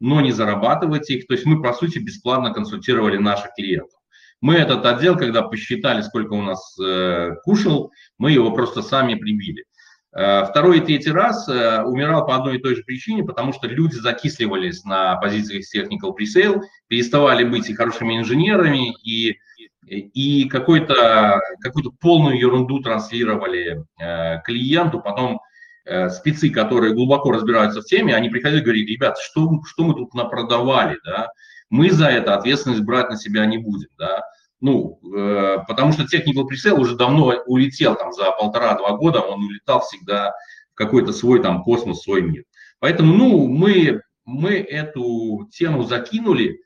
[0.00, 1.26] но не зарабатывать их.
[1.26, 4.00] То есть мы, по сути, бесплатно консультировали наших клиентов.
[4.42, 9.64] Мы этот отдел, когда посчитали, сколько у нас э, кушал, мы его просто сами прибили.
[10.12, 13.68] Э, второй и третий раз э, умирал по одной и той же причине, потому что
[13.68, 19.38] люди закисливались на позициях technical presale, переставали быть и хорошими инженерами, и,
[19.86, 25.40] и какой-то, какую-то полную ерунду транслировали э, клиенту, потом
[25.84, 29.94] э, спецы, которые глубоко разбираются в теме, они приходили и говорили, ребят, что, что мы
[29.94, 31.28] тут напродавали, да,
[31.72, 34.20] мы за это ответственность брать на себя не будем, да.
[34.60, 39.80] Ну, э, потому что technical пресейл уже давно улетел, там, за полтора-два года он улетал
[39.80, 40.34] всегда
[40.72, 42.44] в какой-то свой там космос, свой мир.
[42.78, 46.60] Поэтому, ну, мы, мы эту тему закинули,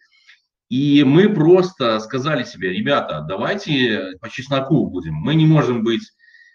[0.71, 5.15] и мы просто сказали себе, ребята, давайте по чесноку будем.
[5.15, 6.03] Мы не можем быть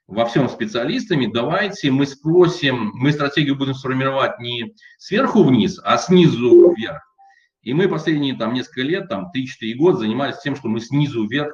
[0.07, 6.73] во всем специалистами, давайте мы спросим, мы стратегию будем сформировать не сверху вниз, а снизу
[6.73, 7.10] вверх.
[7.61, 11.53] И мы последние там несколько лет, там 3-4 года занимались тем, что мы снизу вверх,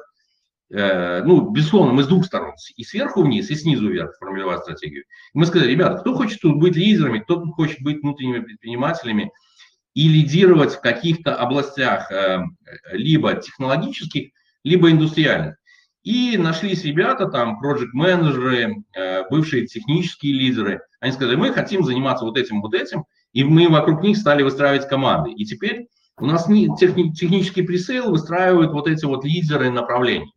[0.70, 5.04] э, ну, безусловно, мы с двух сторон, и сверху вниз, и снизу вверх формировать стратегию.
[5.34, 9.30] И мы сказали, ребята, кто хочет тут быть лидерами, кто тут хочет быть внутренними предпринимателями
[9.94, 12.40] и лидировать в каких-то областях, э,
[12.92, 14.30] либо технологических,
[14.64, 15.56] либо индустриальных.
[16.04, 20.80] И нашлись ребята, там, проект-менеджеры, э, бывшие технические лидеры.
[21.00, 23.04] Они сказали, мы хотим заниматься вот этим, вот этим.
[23.34, 25.32] И мы вокруг них стали выстраивать команды.
[25.32, 25.88] И теперь
[26.20, 30.32] у нас не, техни, технический пресейл выстраивают вот эти вот лидеры направлений.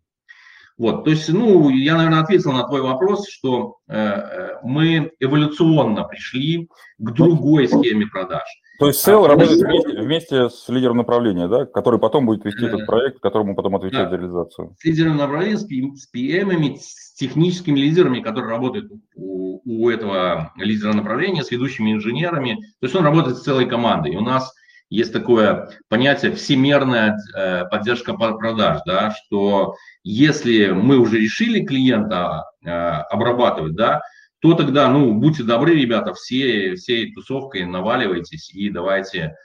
[0.78, 6.04] Вот, то есть, ну, я, наверное, ответил на твой вопрос, что э, э мы эволюционно
[6.06, 8.44] пришли к другой схеме продаж.
[8.82, 12.66] То есть SEO а, работает вместе, вместе с лидером направления, да, который потом будет вести
[12.66, 14.76] этот проект, которому потом отвечать да, за реализацию.
[14.80, 20.94] С лидером направления, с, с PM, с техническими лидерами, которые работают у, у этого лидера
[20.94, 22.56] направления, с ведущими инженерами.
[22.80, 24.14] То есть он работает с целой командой.
[24.14, 24.52] И у нас
[24.92, 32.70] есть такое понятие всемерная э, поддержка продаж, да, что если мы уже решили клиента э,
[32.70, 34.02] обрабатывать, да,
[34.42, 39.36] то тогда, ну, будьте добры, ребята, все, всей тусовкой наваливайтесь и давайте,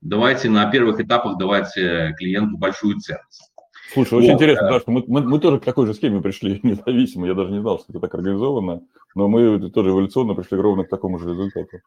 [0.00, 3.52] давайте на первых этапах давайте клиенту большую ценность.
[3.94, 6.58] Слушай, очень вот, интересно, да, что мы, мы, мы тоже к такой же схеме пришли
[6.64, 7.26] независимо.
[7.28, 8.82] Я даже не знал, что это так организовано,
[9.14, 11.78] но мы тоже эволюционно пришли ровно к такому же результату.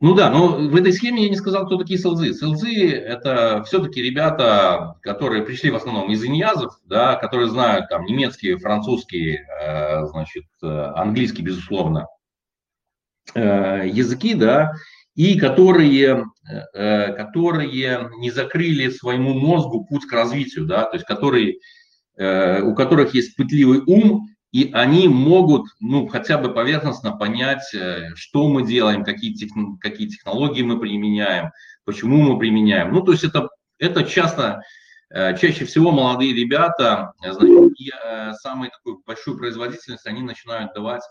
[0.00, 2.34] Ну да, но в этой схеме я не сказал, кто такие селзы.
[2.34, 8.56] Селзы– это все-таки ребята, которые пришли в основном из иньязов, да, которые знают там немецкий,
[8.56, 12.08] французский, э, значит, э, английский, безусловно,
[13.34, 14.72] э, языки, да,
[15.14, 16.24] и которые,
[16.72, 21.58] которые не закрыли своему мозгу путь к развитию, да, то есть которые,
[22.18, 28.48] у которых есть пытливый ум, и они могут, ну, хотя бы поверхностно понять, э, что
[28.48, 29.50] мы делаем, какие, тех,
[29.80, 31.50] какие технологии мы применяем,
[31.84, 32.92] почему мы применяем.
[32.92, 33.48] Ну, то есть это,
[33.80, 34.62] это часто,
[35.10, 37.90] э, чаще всего молодые ребята, э, значит, и
[38.42, 41.02] самую такую большую производительность они начинают давать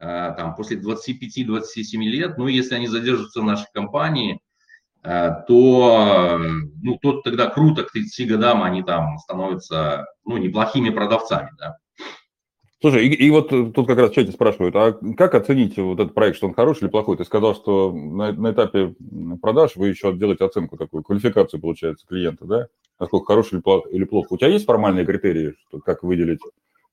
[0.00, 2.38] там, после 25-27 лет.
[2.38, 4.40] Ну, если они задержатся в нашей компании,
[5.02, 6.38] то,
[6.82, 11.76] ну, то тогда круто, к 30 годам они там становятся, ну, неплохими продавцами, да.
[12.82, 16.14] Слушай, и, и вот тут как раз в чате спрашивают, а как оценить вот этот
[16.14, 17.18] проект, что он хороший или плохой?
[17.18, 18.94] Ты сказал, что на, на этапе
[19.42, 22.68] продаж вы еще делаете оценку такую, квалификацию, получается, клиента, да?
[22.98, 24.28] Насколько хороший или плох, или плохо.
[24.32, 26.40] У тебя есть формальные критерии, что, как выделить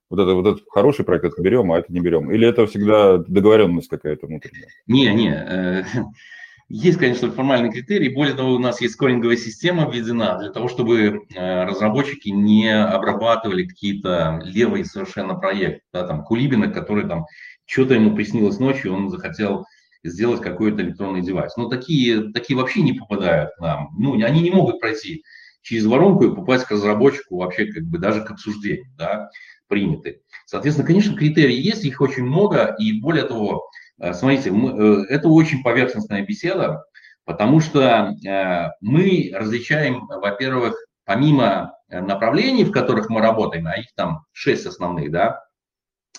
[0.10, 2.32] вот это, вот этот хороший проект, это берем, а это не берем?
[2.32, 4.70] Или это всегда договоренность какая-то внутренняя?
[4.88, 5.32] Не, не.
[5.32, 5.84] Э,
[6.70, 8.14] есть, конечно, формальные критерии.
[8.14, 13.68] Более того, у нас есть скоринговая система введена для того, чтобы э, разработчики не обрабатывали
[13.68, 15.82] какие-то левые совершенно проекты.
[15.92, 17.26] Да, там Кулибина, который там
[17.66, 19.66] что-то ему приснилось ночью, он захотел
[20.04, 21.58] сделать какой-то электронный девайс.
[21.58, 23.90] Но такие, такие вообще не попадают к нам.
[23.98, 25.24] Ну, они не могут пройти
[25.68, 29.30] через воронку и попасть к разработчику вообще как бы даже к обсуждению, да,
[29.68, 30.22] приняты.
[30.46, 35.30] Соответственно, конечно, критерии есть, их очень много, и более того, э, смотрите, мы, э, это
[35.30, 36.84] очень поверхностная беседа,
[37.26, 40.76] потому что э, мы различаем, во-первых,
[41.06, 45.42] помимо направлений, в которых мы работаем, а их там шесть основных, да,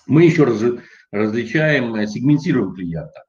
[0.06, 0.62] мы еще раз,
[1.10, 3.24] различаем, сегментируем клиента.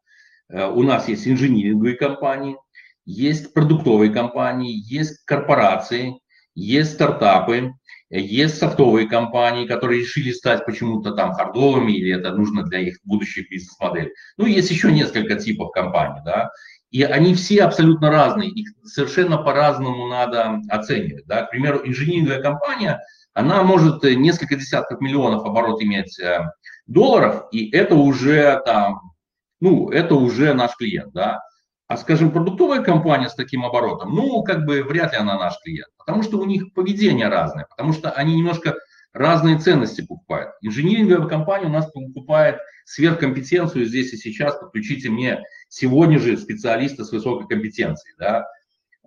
[0.47, 2.55] У нас есть инжиниринговые компании,
[3.03, 6.21] есть продуктовые компании, есть корпорации,
[6.55, 7.73] есть стартапы,
[8.09, 13.49] есть софтовые компании, которые решили стать почему-то там хардовыми, или это нужно для их будущих
[13.49, 14.11] бизнес-моделей.
[14.37, 16.49] Ну, есть еще несколько типов компаний, да,
[16.91, 21.43] и они все абсолютно разные, их совершенно по-разному надо оценивать, да.
[21.43, 22.99] К примеру, инжиниринговая компания,
[23.33, 26.49] она может несколько десятков миллионов оборот иметь э,
[26.87, 29.13] долларов, и это уже там,
[29.61, 31.41] ну, это уже наш клиент, да.
[31.89, 35.89] А, скажем, продуктовая компания с таким оборотом, ну, как бы вряд ли она наш клиент,
[35.97, 38.75] потому что у них поведение разное, потому что они немножко
[39.11, 40.51] разные ценности покупают.
[40.61, 47.11] Инжиниринговая компания у нас покупает сверхкомпетенцию здесь и сейчас, подключите мне сегодня же специалиста с
[47.11, 48.45] высокой компетенцией, да,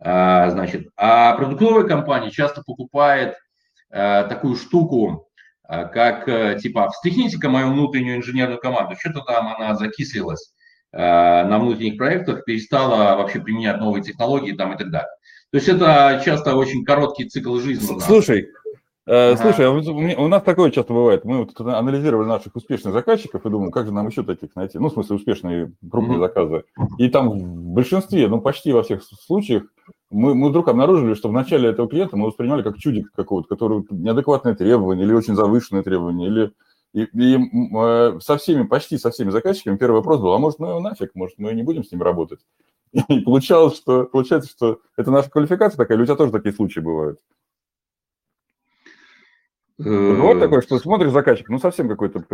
[0.00, 3.36] а, значит, а продуктовая компания часто покупает
[3.92, 5.28] а, такую штуку,
[5.62, 10.61] а, как, а, типа, встряхните-ка мою внутреннюю инженерную команду, что-то там она закислилась, Э,
[10.92, 15.08] на внутренних проектах перестала вообще применять новые технологии там и так далее.
[15.50, 17.98] То есть это часто очень короткий цикл жизни.
[18.00, 18.48] Слушай,
[19.04, 19.36] Ага.
[19.36, 21.24] Слушай, а у нас такое часто бывает.
[21.24, 24.78] Мы вот анализировали наших успешных заказчиков и думаем, как же нам еще таких найти.
[24.78, 26.20] Ну, в смысле, успешные крупные mm-hmm.
[26.20, 26.64] заказы.
[26.98, 29.64] И там в большинстве, ну, почти во всех случаях,
[30.10, 33.84] мы, мы вдруг обнаружили, что в начале этого клиента мы воспринимали как чудик какого-то, который
[33.90, 36.52] неадекватные требования или очень завышенные требования, или
[36.92, 37.38] и, и
[37.74, 41.14] э, со всеми, почти со всеми заказчиками первый вопрос был, а может мы его нафиг,
[41.14, 42.40] может мы не будем с ним работать?
[43.08, 46.80] И получалось, что, получается, что это наша квалификация такая, или у тебя тоже такие случаи
[46.80, 47.18] бывают?
[49.78, 52.24] Вот такое, что смотришь заказчик, ну совсем какой-то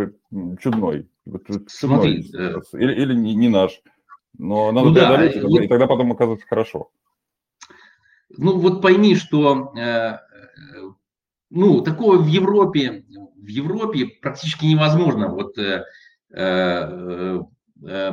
[0.61, 1.09] чудной.
[1.79, 3.81] чудной э, или, или не, не наш.
[4.37, 6.91] Но надо ну, преодолеть, да, и, и тогда потом оказывается хорошо.
[8.37, 10.19] Ну вот пойми, что э, э
[11.49, 13.03] ну, такого в Европе
[13.49, 15.29] в Европе практически невозможно.
[15.29, 15.83] Вот э,
[16.31, 17.39] э,
[17.87, 18.11] э,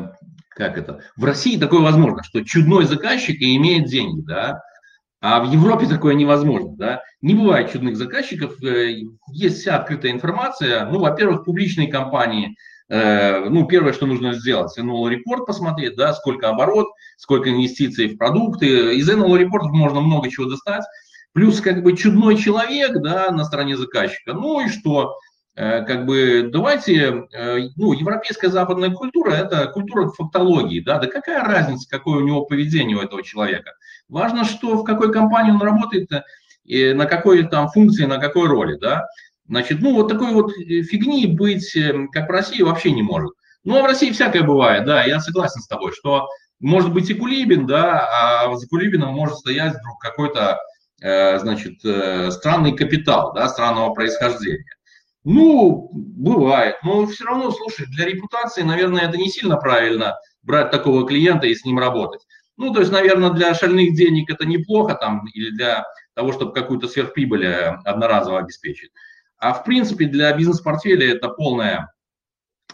[0.48, 1.00] как это?
[1.16, 4.62] В России такое возможно, что чудной заказчик и имеет деньги, да,
[5.20, 7.02] а в Европе такое невозможно, да.
[7.20, 10.86] Не бывает чудных заказчиков, э, есть вся открытая информация.
[10.86, 12.56] Ну, во-первых, публичные компании,
[12.88, 16.86] э, ну, первое, что нужно сделать, annual report посмотреть, да, сколько оборот,
[17.18, 18.96] сколько инвестиций в продукты.
[18.96, 20.84] Из annual report можно много чего достать.
[21.36, 24.32] Плюс как бы чудной человек, да, на стороне заказчика.
[24.32, 25.18] Ну и что?
[25.54, 31.44] Э, как бы давайте, э, ну, европейская западная культура– это культура фактологии, да, да какая
[31.44, 33.72] разница, какое у него поведение у этого человека.
[34.08, 36.22] Важно, что в какой компании он работает, э,
[36.64, 39.04] и на какой там функции, на какой роли, да.
[39.46, 41.70] Значит, ну, вот такой вот фигни быть,
[42.12, 43.32] как в России, вообще не может.
[43.62, 46.28] Ну, а в России всякое бывает, да, я согласен с тобой, что
[46.60, 48.08] может быть и Кулибин, да,
[48.46, 50.60] а за Кулибином может стоять вдруг какой-то
[50.98, 54.64] значит, э, странный капитал, да, странного происхождения.
[55.24, 61.06] Ну, бывает, но все равно, слушай, для репутации, наверное, это не сильно правильно брать такого
[61.06, 62.22] клиента и с ним работать.
[62.56, 66.88] Ну, то есть, наверное, для шальных денег это неплохо там, или для того, чтобы какую-то
[66.88, 68.92] сверхприбыль э, одноразово обеспечить.
[69.38, 71.92] А в принципе для бизнес-портфеля это полная,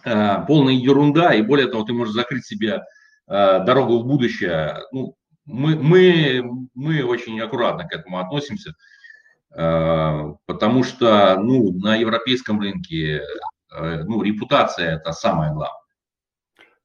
[0.04, 2.82] полная ерунда, и более того, ты можешь закрыть себе
[3.26, 8.74] дорогу в будущее, ну, мы, мы, мы очень аккуратно к этому относимся,
[9.54, 13.22] э, потому что ну, на европейском рынке
[13.74, 15.82] э, ну, репутация– это самое главное.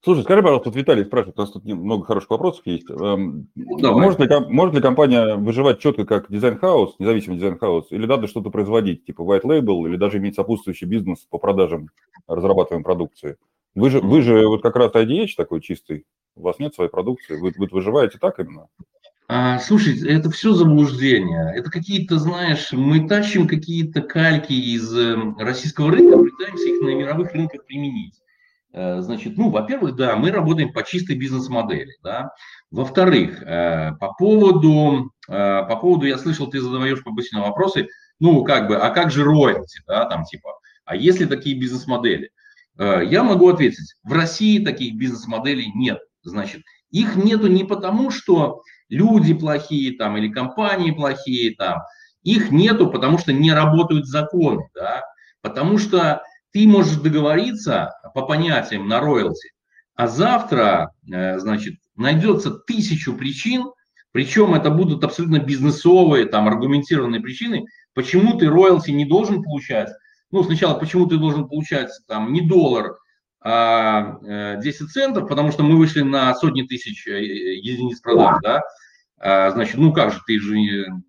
[0.03, 2.89] Слушай, скажи, пожалуйста, вот Виталий спрашивает, у нас тут много хороших вопросов есть.
[2.89, 8.27] Эм, ну, может, ли, может ли компания выживать четко как дизайн-хаус, независимый дизайн-хаус, или надо
[8.27, 11.89] что-то производить, типа white label, или даже иметь сопутствующий бизнес по продажам
[12.27, 13.37] разрабатываемой продукции?
[13.77, 17.39] Вы же, вы же вот как раз IDH такой чистый, у вас нет своей продукции,
[17.39, 18.69] вы, вы выживаете так именно?
[19.27, 21.53] А, слушай, это все заблуждение.
[21.55, 27.33] Это какие-то, знаешь, мы тащим какие-то кальки из эм, российского рынка, пытаемся их на мировых
[27.33, 28.15] рынках применить.
[28.73, 32.31] Э, значит, ну, во-первых, да, мы работаем по чистой бизнес-модели, да.
[32.71, 38.69] Во-вторых, э, по поводу, э, по поводу, я слышал, ты задаешь побыстренно вопросы, ну, как
[38.69, 40.49] бы, а как же роялти, да, там, типа,
[40.85, 42.31] а если такие бизнес-модели?
[42.79, 45.99] Я могу ответить, в России таких бизнес-моделей нет.
[46.23, 46.61] Значит,
[46.91, 51.81] их нету не потому, что люди плохие там или компании плохие там,
[52.23, 55.01] их нету, потому что не работают законы, да,
[55.41, 59.51] потому что ты можешь договориться по понятиям на роялти,
[59.95, 63.71] а завтра, э, значит, найдется тысячу причин,
[64.13, 69.89] Причем это будут абсолютно бизнесовые, там, аргументированные причины, почему ты роялти не должен получать.
[70.31, 72.97] Ну, сначала, почему ты должен получать там не доллар,
[73.39, 78.61] а 10 э, центов, потому что мы вышли на сотни тысяч э, единиц продаж, да,
[79.19, 80.55] а, значит, ну как же, ты же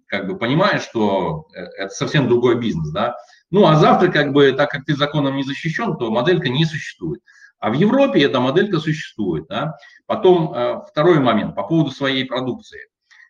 [0.07, 3.17] как бы понимаешь, что э, это совсем другой бизнес, да.
[3.51, 7.21] Ну, а завтра, как бы, так как ты законом не защищен, то моделька не существует.
[7.59, 9.75] А в Европе эта моделька существует, да.
[10.07, 12.81] Потом второй момент по поводу своей продукции.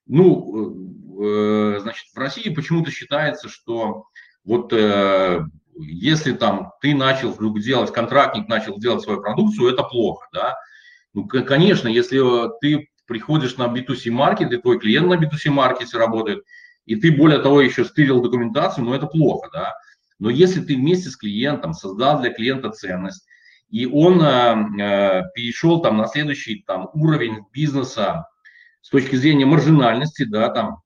[0.07, 4.05] Ну, значит, в России почему-то считается, что
[4.45, 4.73] вот
[5.79, 10.57] если там ты начал вдруг делать, контрактник начал делать свою продукцию, это плохо, да.
[11.15, 15.97] Ну, конечно, если э, ты приходишь на B2C маркет, и твой клиент на B2C маркете
[15.97, 16.45] работает,
[16.85, 19.75] и ты, более того, еще стырил документацию, ну, это плохо, да.
[20.19, 23.27] Но если ты вместе с клиентом создал для клиента ценность,
[23.71, 28.27] и он э, э перешел там на следующий там, уровень бизнеса
[28.81, 30.83] с точки зрения маржинальности, да, там,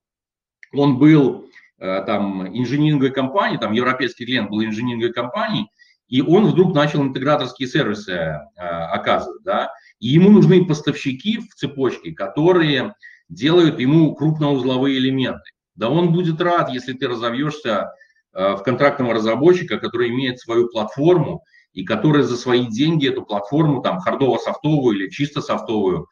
[0.73, 1.47] он был
[1.83, 5.67] там инжиниринговой компании, там европейский клиент был инжиниринговой компанией,
[6.07, 12.11] и он вдруг начал интеграторские сервисы э, оказывать, да, и ему нужны поставщики в цепочке,
[12.11, 12.93] которые
[13.29, 15.51] делают ему крупноузловые элементы.
[15.75, 17.93] Да он будет рад, если ты разовьешься
[18.33, 21.43] э, в контрактного разработчика, который имеет свою платформу
[21.73, 26.07] и который за свои деньги эту платформу, там, хардово-софтовую или чисто софтовую,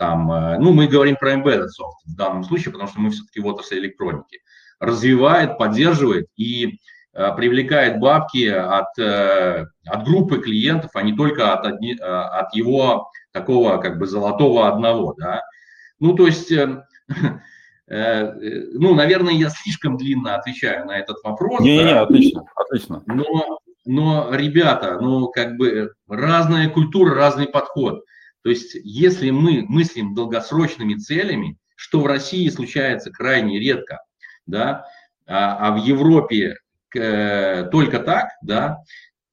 [0.00, 0.26] там,
[0.60, 3.78] ну, мы говорим про embedded soft в данном случае, потому что мы все-таки в отрасли
[3.78, 4.40] электроники,
[4.80, 6.78] развивает, поддерживает и
[7.12, 12.54] э, привлекает бабки от, э, от группы клиентов, а не только от, одни, э, от
[12.54, 15.14] его такого как бы золотого одного.
[15.18, 15.42] Да?
[16.00, 16.52] Ну, то есть,
[17.88, 21.60] ну, наверное, я слишком длинно отвечаю на этот вопрос.
[21.60, 22.02] Не-не-не, да?
[22.02, 23.02] отлично, отлично.
[23.06, 28.04] Но, но, ребята, ну, как бы разная культура, разный подход.
[28.42, 34.00] То есть, если мы мыслим долгосрочными целями, что в России случается крайне редко,
[34.48, 34.86] да,
[35.26, 36.56] а, а в Европе
[36.96, 38.78] э, только так, да,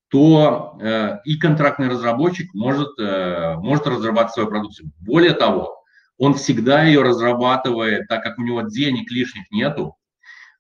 [0.10, 4.92] то э, и контрактный разработчик может, э, может разрабатывать свою продукцию.
[5.00, 5.84] Более того,
[6.18, 9.96] он всегда ее разрабатывает, так как у него денег лишних нету,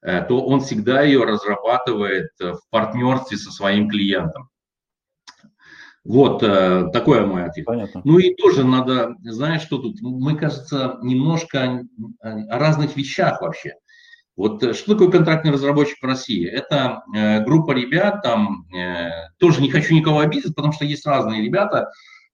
[0.01, 4.49] э, то он всегда ее разрабатывает в партнерстве со своим клиентом.
[6.05, 7.65] Вот э, такой мой ответ.
[7.65, 8.01] Понятно.
[8.03, 11.81] Ну и тоже надо, знаешь, что тут, мы, кажется, немножко
[12.21, 13.73] о разных вещах вообще.
[14.35, 16.47] Вот э, что такое контрактный разработчик в России?
[16.47, 21.41] Это э, группа ребят, там э, тоже не хочу никого обидеть, потому что есть разные
[21.41, 21.91] ребята,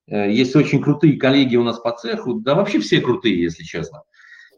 [0.08, 4.02] э, есть очень крутые коллеги у нас по цеху, да вообще все крутые, если честно.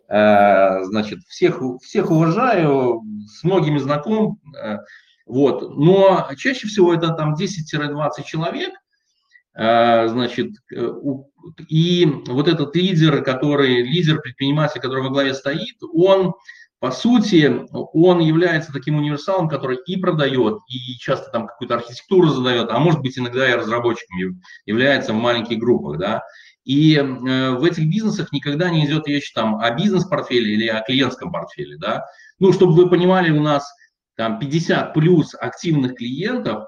[0.08, 4.78] Э, значит, всех, всех уважаю, с многими знаком, э,
[5.26, 8.72] вот, но чаще всего это там 10-20 человек,
[9.56, 10.94] э, значит, э,
[11.68, 16.34] и вот этот лидер, который, лидер предприниматель, который во главе стоит, он
[16.84, 22.70] по сути, он является таким универсалом, который и продает, и часто там какую-то архитектуру задает,
[22.72, 26.24] а может быть иногда и разработчиком является в маленьких группах, да.
[26.66, 31.32] И э, в этих бизнесах никогда не идет речь там о бизнес-портфеле или о клиентском
[31.32, 32.04] портфеле, да.
[32.40, 33.66] Ну, чтобы вы понимали, у нас
[34.18, 36.66] там 50 плюс активных клиентов,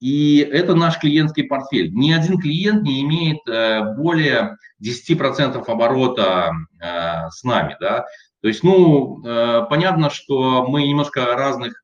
[0.00, 1.92] и это наш клиентский портфель.
[1.92, 8.06] Ни один клиент не имеет э, более 10% оборота э, с нами, да.
[8.40, 11.82] То есть, ну, э, понятно, что мы немножко разных,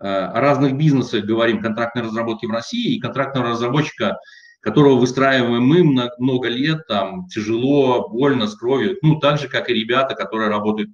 [0.00, 4.18] э, о разных бизнесах говорим контрактной разработки в России и контрактного разработчика,
[4.60, 5.82] которого выстраиваем мы
[6.18, 10.90] много лет, там, тяжело, больно, с кровью, ну, так же, как и ребята, которые работают,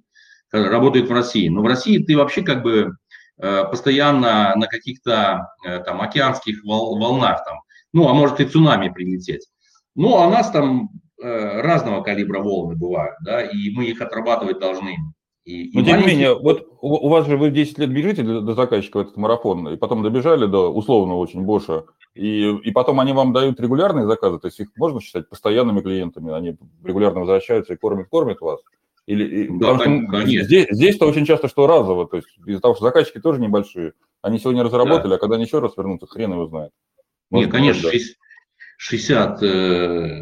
[0.51, 1.47] работают в России.
[1.49, 2.91] Но в России ты вообще как бы
[3.37, 5.47] э, постоянно на каких-то
[5.85, 7.59] там океанских волнах, там,
[7.93, 9.47] ну, а может и цунами прилететь.
[9.95, 14.97] Ну, а нас там Э, разного калибра волны бывают, да, и мы их отрабатывать должны.
[15.43, 18.41] И, Но и тем не менее, вот у, вас же вы 10 лет бежите до,
[18.41, 22.99] до заказчика в этот марафон, и потом добежали до условного очень Боша, и, и потом
[22.99, 27.73] они вам дают регулярные заказы, то есть их можно считать постоянными клиентами, они регулярно возвращаются
[27.73, 28.59] и кормят, кормят вас?
[29.07, 30.45] Или, да, потому конечно.
[30.45, 34.37] Здесь, здесь-то очень часто что разово, то есть из-за того, что заказчики тоже небольшие, они
[34.37, 35.15] сегодня разработали, да.
[35.15, 36.71] а когда они еще раз вернутся, хрен его знает.
[37.31, 37.97] Может, Нет, конечно, да.
[38.77, 40.21] 60 э,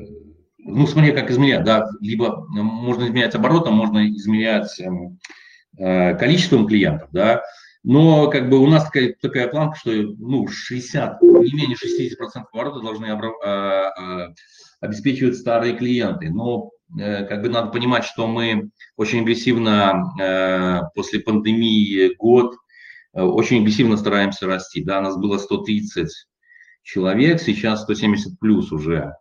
[0.59, 5.19] ну, смотря как измерять, да, либо можно измерять оборотом, можно измерять эм,
[5.77, 7.43] э, количеством клиентов, да,
[7.83, 12.81] но как бы у нас такая, такая планка, что ну, 60, не менее 60% оборота
[12.81, 14.33] должны обра- э, э,
[14.81, 16.29] обеспечивать старые клиенты.
[16.29, 22.55] Но э, как бы надо понимать, что мы очень агрессивно э, после пандемии год
[23.13, 24.83] э, очень агрессивно стараемся расти.
[24.83, 26.09] Да, у нас было 130
[26.83, 29.13] человек, сейчас 170 плюс уже.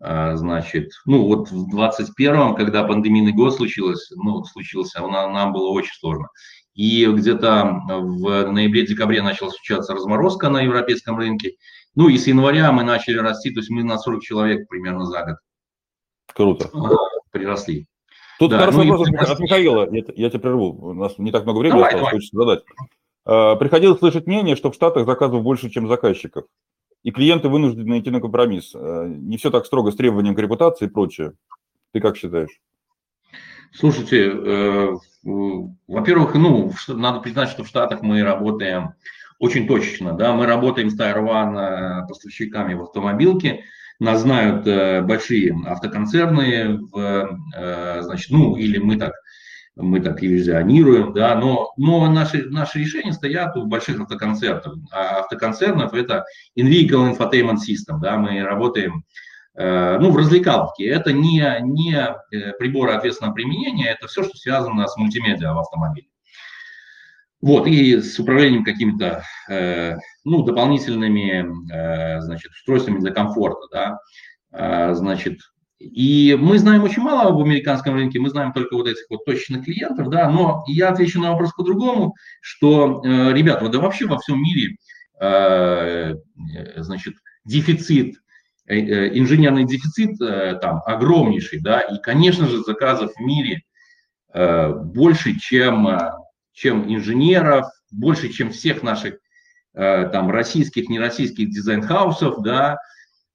[0.00, 5.68] А, значит, ну вот в 21-м, когда пандемийный год случилось, ну, случился, нам, нам было
[5.68, 6.28] очень сложно.
[6.74, 11.56] И где-то в ноябре-декабре начала случаться разморозка на европейском рынке.
[11.94, 15.22] Ну и с января мы начали расти, то есть мы на 40 человек примерно за
[15.24, 15.36] год.
[16.32, 16.70] Круто.
[17.30, 17.86] Приросли.
[18.38, 19.32] Тут да, хороший ну, вопрос и...
[19.32, 22.14] от Михаила, я, я тебя прерву, у нас не так много времени давай, осталось, давай.
[22.14, 22.64] хочется задать.
[23.26, 26.46] А, приходилось слышать мнение, что в Штатах заказов больше, чем заказчиков
[27.02, 28.74] и клиенты вынуждены идти на компромисс.
[28.74, 31.32] Э, не все так строго с требованием к репутации и прочее.
[31.92, 32.60] Ты как считаешь?
[33.72, 38.94] Слушайте, э, во-первых, ну, надо признать, что в Штатах мы работаем
[39.38, 43.64] очень точечно, да, мы работаем с Тайрван э, поставщиками в автомобилке,
[43.98, 49.12] нас знают э, большие автоконцерны, в, э, значит, ну, или мы так
[49.82, 54.78] мы так иллюзионируем, да, но, но наши, наши решения стоят у больших автоконцернов.
[54.92, 56.24] А автоконцернов это
[56.56, 59.04] in-vehicle infotainment system, да, мы работаем
[59.54, 60.86] э, ну, в развлекалке.
[60.86, 66.08] Это не, не э, приборы ответственного применения, это все, что связано с мультимедиа в автомобиле.
[67.40, 73.98] Вот, и с управлением какими-то, э, ну, дополнительными, значит, устройствами для комфорта, да,
[74.52, 75.40] э, значит,
[75.80, 79.64] и мы знаем очень мало об американском рынке, мы знаем только вот этих вот точечных
[79.64, 84.42] клиентов, да, но я отвечу на вопрос по-другому, что, э, ребята, да вообще во всем
[84.42, 84.76] мире,
[85.20, 86.14] э,
[86.76, 87.14] значит,
[87.46, 88.16] дефицит,
[88.66, 93.62] э, э, инженерный дефицит э, там огромнейший, да, и, конечно же, заказов в мире
[94.34, 96.12] э, больше, чем, э,
[96.52, 99.14] чем инженеров, больше, чем всех наших
[99.72, 102.78] э, там российских, нероссийских дизайн-хаусов, да, а,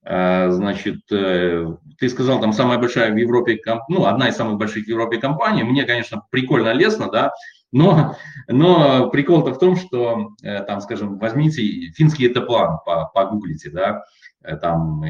[0.08, 1.66] значит, э,
[1.98, 5.64] ты сказал, там самая большая в Европе, ну, одна из самых больших в Европе компаний.
[5.64, 7.32] Мне, конечно, прикольно лестно, да,
[7.72, 8.14] но,
[8.46, 12.78] но прикол-то в том, что, э, там, скажем, возьмите финский это план,
[13.14, 14.04] погуглите, да,
[14.44, 15.02] э, там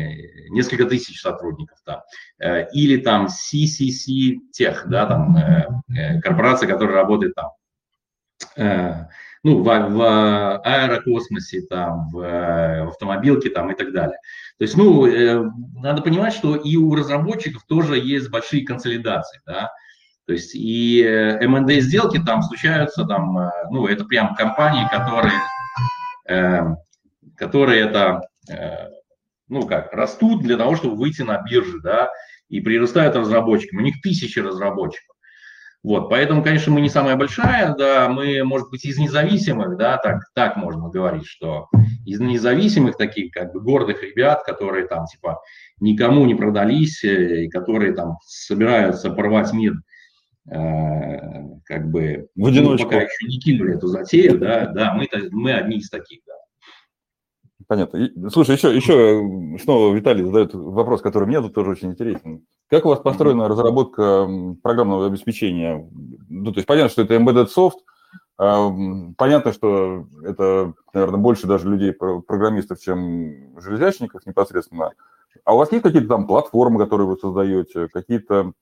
[0.48, 2.00] несколько тысяч сотрудников там,
[2.72, 5.82] или там CCC Tech, да, там
[6.22, 7.50] корпорация, которая работает там,
[9.46, 14.18] ну, в, в аэрокосмосе, там, в, в автомобилке там и так далее.
[14.58, 15.40] То есть, ну, э,
[15.76, 19.70] надо понимать, что и у разработчиков тоже есть большие консолидации, да,
[20.26, 25.40] то есть и M&A э, сделки там случаются, там, э, ну, это прям компании, которые,
[26.28, 26.62] э,
[27.36, 28.88] которые это, э,
[29.46, 32.10] ну, как, растут для того, чтобы выйти на биржи, да,
[32.48, 33.78] и прирастают разработчикам.
[33.78, 35.15] У них тысячи разработчиков.
[35.86, 40.22] Вот, поэтому, конечно, мы не самая большая, да, мы, может быть, из независимых, да, так,
[40.34, 41.68] так можно говорить, что
[42.04, 45.40] из независимых таких, как бы, гордых ребят, которые там, типа,
[45.78, 49.74] никому не продались, э, и которые там собираются порвать мир,
[50.50, 50.56] э,
[51.64, 52.86] как бы, в одиночку.
[52.86, 56.34] Ну, пока еще не кинули эту затею, да, да, мы, мы одни из таких, да.
[57.68, 58.30] Понятно.
[58.30, 62.46] Слушай, еще, еще снова Виталий задает вопрос, который мне тут тоже очень интересен.
[62.68, 64.28] Как у вас построена разработка
[64.62, 65.88] программного обеспечения?
[66.28, 67.78] Ну, то есть понятно, что это embedded soft,
[68.38, 68.70] а,
[69.16, 74.92] понятно, что это, наверное, больше даже людей, программистов, чем железячников непосредственно.
[75.44, 78.52] А у вас есть какие-то там платформы, которые вы создаете, какие-то,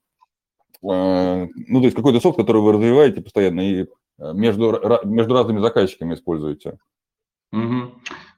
[0.83, 3.87] а, ну, то есть какой-то софт, который вы развиваете постоянно и
[4.19, 6.79] а, между, между разными заказчиками используете?
[7.53, 7.93] Угу.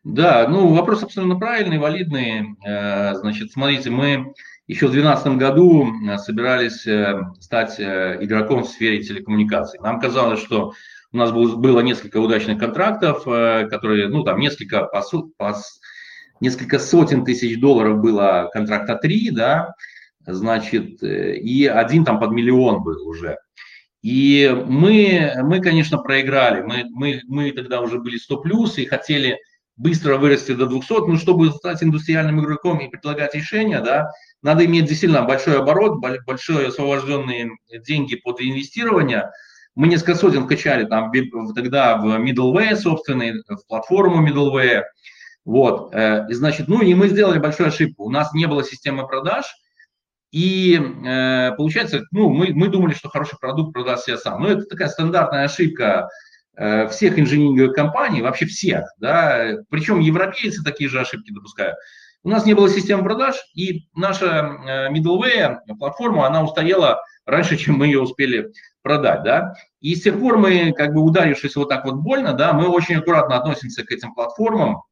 [0.09, 2.55] Да, ну вопрос абсолютно правильный, валидный.
[2.65, 4.35] Э, значит, смотрите, мы
[4.69, 9.81] еще в 2012 году э, собирались э, стать игроком в сфере телекоммуникаций.
[9.81, 10.75] Нам казалось, что
[11.11, 15.03] у нас было несколько удачных контрактов, которые, ну там несколько, по,
[15.39, 15.57] по,
[16.41, 19.75] несколько сотен тысяч долларов было контракта 3, да,
[20.25, 23.39] значит, и один там под миллион был уже.
[24.03, 26.63] И мы, мы конечно, проиграли.
[26.63, 29.39] Мы, мы, мы тогда уже были 100 плюс и хотели
[29.77, 34.11] быстро вырасти до 200, но чтобы стать индустриальным игроком и предлагать решения, да,
[34.43, 37.51] надо иметь действительно большой оборот, большие освобожденные
[37.87, 39.31] деньги под инвестирование.
[39.75, 41.13] Мы несколько сотен вкачали там
[41.55, 44.85] тогда в middleware собственный, в платформу middleware.
[45.45, 48.05] Вот, э, и значит, ну и мы сделали большую ошибку.
[48.05, 49.45] У нас не было системы продаж,
[50.33, 54.43] и э, получается, ну, мы, мы думали, что хороший продукт продаст себя сам.
[54.43, 56.09] Но это такая стандартная ошибка
[56.91, 61.77] всех инжиниринговых компаний, вообще всех, да, причем европейцы такие же ошибки допускают.
[62.27, 67.77] У нас не было системы продаж, и наша э, middleware платформа, она устояла раньше, чем
[67.77, 68.51] мы ее успели
[68.83, 69.55] продать, да.
[69.81, 72.97] И с тех пор мы, как бы ударившись вот так вот больно, да, мы очень
[72.97, 74.83] аккуратно относимся к этим платформам.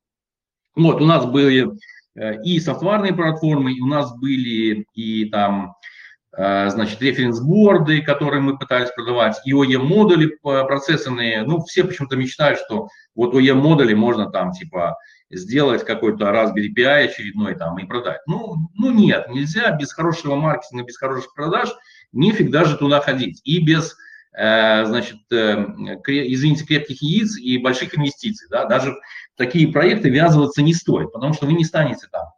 [0.76, 1.72] Вот, у нас были
[2.14, 5.93] э, и софтварные платформы, и у нас были и там Э,
[6.36, 11.42] значит, референс-борды, которые мы пытались продавать, и OEM-модули процессорные.
[11.42, 14.96] Ну, все почему-то мечтают, что вот OEM-модули можно там, типа,
[15.30, 18.20] сделать какой-то Raspberry Pi очередной там и продать.
[18.26, 21.70] Ну, ну нет, нельзя без хорошего маркетинга, без хороших продаж,
[22.12, 23.40] нефиг даже туда ходить.
[23.44, 23.96] И без,
[24.32, 25.66] э, значит, э,
[26.06, 28.98] извините, крепких яиц и больших инвестиций, да, даже в
[29.36, 32.28] такие проекты ввязываться не стоит, потому что вы не станете там,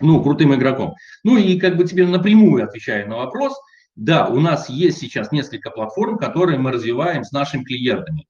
[0.00, 0.94] ну, крутым игроком.
[1.24, 3.54] Ну и как бы тебе напрямую отвечая на вопрос,
[3.94, 8.26] да, у нас есть сейчас несколько платформ, которые мы развиваем с нашими клиентами.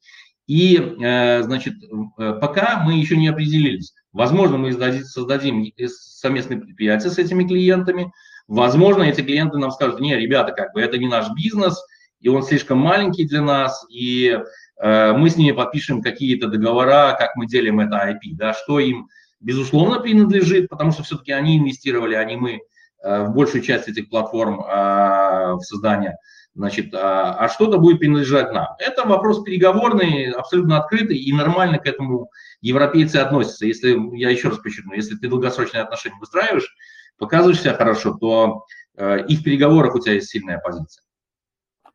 [0.46, 1.74] И, э, значит,
[2.18, 3.92] э, пока мы еще не определились.
[4.12, 8.12] Возможно, мы создадим совместные предприятия с этими клиентами.
[8.46, 11.84] Возможно, эти клиенты нам скажут, не, ребята, как бы это не наш бизнес,
[12.20, 14.38] и он слишком маленький для нас, и
[14.80, 19.08] э, мы с ними подпишем какие-то договора, как мы делим это IP, да, что им,
[19.40, 22.60] безусловно, принадлежит, потому что все-таки они инвестировали, а не мы
[23.02, 26.16] в большую часть этих платформ в создание
[26.56, 28.68] значит, а, а что-то будет принадлежать нам.
[28.78, 32.30] Это вопрос переговорный, абсолютно открытый и нормально к этому
[32.62, 33.66] европейцы относятся.
[33.66, 36.74] Если, я еще раз подчеркну, если ты долгосрочные отношения выстраиваешь,
[37.18, 38.64] показываешь себя хорошо, то
[38.96, 41.02] э, и в переговорах у тебя есть сильная позиция.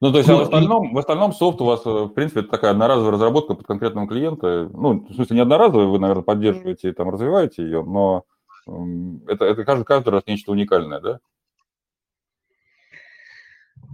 [0.01, 2.49] Ну, то есть, а в, остальном, в остальном софт у вас, э, в принципе, это
[2.49, 4.67] такая одноразовая разработка под конкретного клиента.
[4.73, 8.23] Ну, в смысле, не одноразовая, вы, наверное, поддерживаете и там развиваете ее, но
[9.27, 11.19] это, это каждый, каждый раз нечто уникальное, да?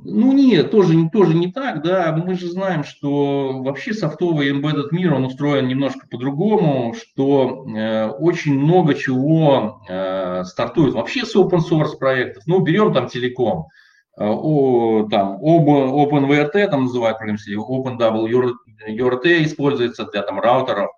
[0.10, 2.16] Ну нет, тоже, тоже не так, да.
[2.16, 8.58] Мы же знаем, что вообще софтовый embedded мир, он устроен немножко по-другому, что э, очень
[8.58, 12.44] много чего э, стартует вообще с open source проектов.
[12.46, 13.87] Ну, берем там телеком, э,
[14.26, 20.90] о, там OpenVRT, там называют, например, OpenWRT используется для там раутеров,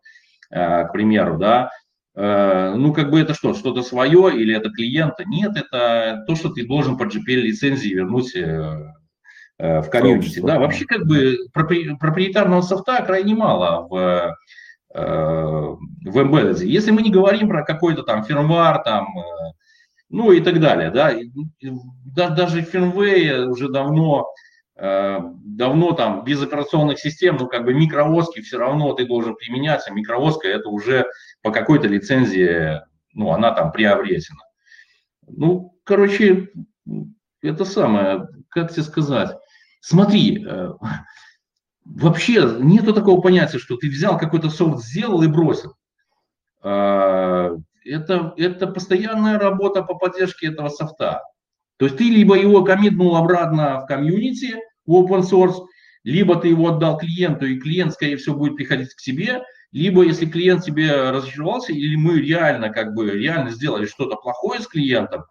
[0.52, 1.70] э, к примеру, да.
[2.16, 5.24] Э, ну, как бы это что, что-то свое или это клиента?
[5.26, 8.94] Нет, это то, что ты должен по GPL-лицензии вернуть э,
[9.58, 10.42] э, в комьюнити.
[10.42, 14.36] Да, вообще как бы проприетарного софта крайне мало в,
[14.92, 16.66] в Embedded.
[16.66, 19.08] Если мы не говорим про какой-то там фирмвар, там,
[20.10, 24.28] ну и так далее, да, даже фирмвей уже давно
[24.80, 29.92] давно там без операционных систем, ну как бы микровозки все равно ты должен применять, а
[29.92, 31.06] микровозка это уже
[31.42, 32.82] по какой-то лицензии,
[33.14, 34.40] ну, она там приобретена.
[35.28, 36.50] Ну, короче,
[37.42, 39.38] это самое, как тебе сказать,
[39.82, 40.74] смотри, э,
[41.84, 45.76] вообще нету такого понятия, что ты взял какой-то софт, сделал и бросил.
[46.64, 47.58] Э,
[47.90, 51.24] это, это постоянная работа по поддержке этого софта.
[51.78, 55.66] То есть ты либо его коммитнул обратно в комьюнити, в open source,
[56.04, 60.26] либо ты его отдал клиенту, и клиент, скорее всего, будет приходить к тебе, либо если
[60.26, 65.26] клиент тебе разочаровался, или мы реально как бы реально сделали что-то плохое с клиентом,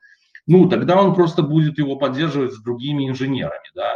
[0.46, 3.94] ну, тогда он просто будет его поддерживать с другими инженерами, да.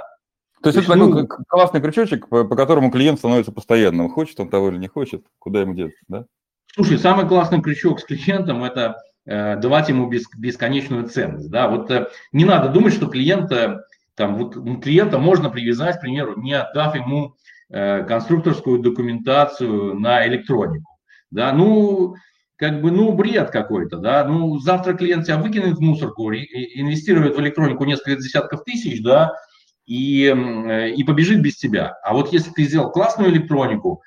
[0.62, 4.08] То есть, То есть это ну, такой классный крючочек, по, по которому клиент становится постоянным.
[4.10, 6.26] Хочет он того или не хочет, куда ему деться, да?
[6.74, 8.96] Слушай, самый классный крючок с клиентом– это
[9.26, 11.50] э, давать ему бес, бесконечную ценность.
[11.50, 11.68] Да?
[11.68, 16.54] Вот э, не надо думать, что клиента, там, вот, клиента можно привязать, к примеру, не
[16.54, 17.36] отдав ему
[17.74, 20.98] Э, конструкторскую документацию на электронику.
[21.30, 22.16] Да, ну,
[22.56, 27.40] как бы, ну, бред какой-то, да, ну, завтра клиент тебя выкинет в мусорку, инвестирует в
[27.40, 29.32] электронику несколько десятков тысяч, да,
[29.86, 30.26] и,
[30.94, 31.94] и побежит без тебя.
[32.04, 34.02] А вот если ты сделал классную электронику,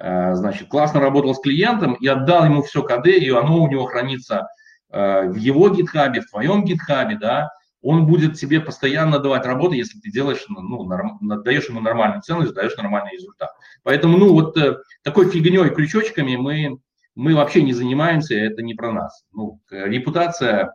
[0.00, 4.48] значит, классно работал с клиентом и отдал ему все КД, и оно у него хранится
[4.88, 7.50] в его гитхабе, в твоем гитхабе, да,
[7.82, 12.54] он будет тебе постоянно давать работу, если ты делаешь, ну, норм, даешь ему нормальную ценность,
[12.54, 13.50] даешь нормальный результат.
[13.82, 16.78] Поэтому, ну, вот э, такой фигней, крючочками мы,
[17.14, 19.24] мы вообще не занимаемся, это не про нас.
[19.32, 20.74] Ну, репутация,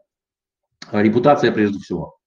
[0.91, 2.17] репутация прежде всего.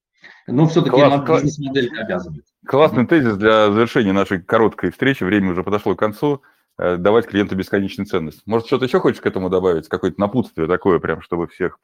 [0.46, 2.44] Но все-таки Класс, бизнес-модель обязывает.
[2.64, 5.24] Классный тезис для завершения нашей короткой встречи.
[5.24, 6.42] Время уже подошло к концу.
[6.79, 8.43] Э, давать клиенту бесконечную ценность.
[8.47, 9.89] Может, что-то еще хочешь к этому добавить?
[9.89, 11.79] Какое-то напутствие такое, прям, чтобы всех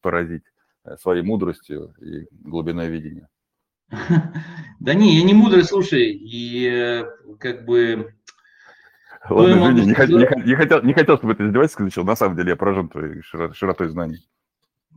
[0.00, 0.44] поразить?
[0.84, 3.28] Э, своей мудростью и глубиной видения.
[4.78, 7.04] Да не, я не мудрый, слушай, и э,
[7.40, 8.14] как бы...
[9.28, 12.88] Ладно, извини, не, хотел, не хотел, чтобы это издевательство звучало, на самом деле я поражен
[12.88, 14.28] твоей широтой знаний.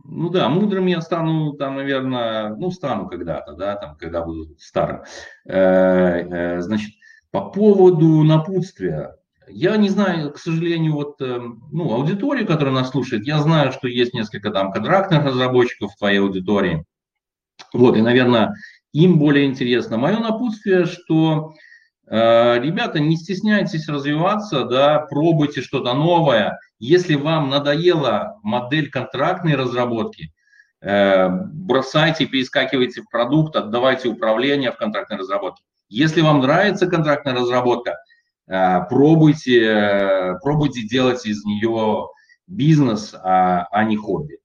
[0.04, 5.04] Ну да, мудрым я стану, там, наверное, ну, стану когда-то, да, там, когда буду старым.
[5.46, 6.94] Значит,
[7.32, 9.16] по поводу напутствия,
[9.50, 13.88] я не знаю, к сожалению, вот, эм, ну, аудиторию, которая нас слушает, я знаю, что
[13.88, 16.86] есть несколько там контрактных разработчиков в твоей аудитории.
[17.74, 18.56] Вот, и, наверное,
[18.94, 19.98] им более интересно.
[19.98, 21.54] Мое напутствие, что
[22.08, 26.60] э, ребята, не стесняйтесь развиваться, да, пробуйте что-то новое.
[26.80, 30.34] Если вам надоела модель контрактной разработки,
[30.82, 35.64] э, бросайте, перескакивайте в продукт, отдавайте управление в контрактной разработке.
[35.90, 37.98] Если вам нравится контрактная разработка,
[38.90, 42.08] пробуйте, пробуйте делать из нее
[42.48, 44.40] бизнес, а, а не хобби.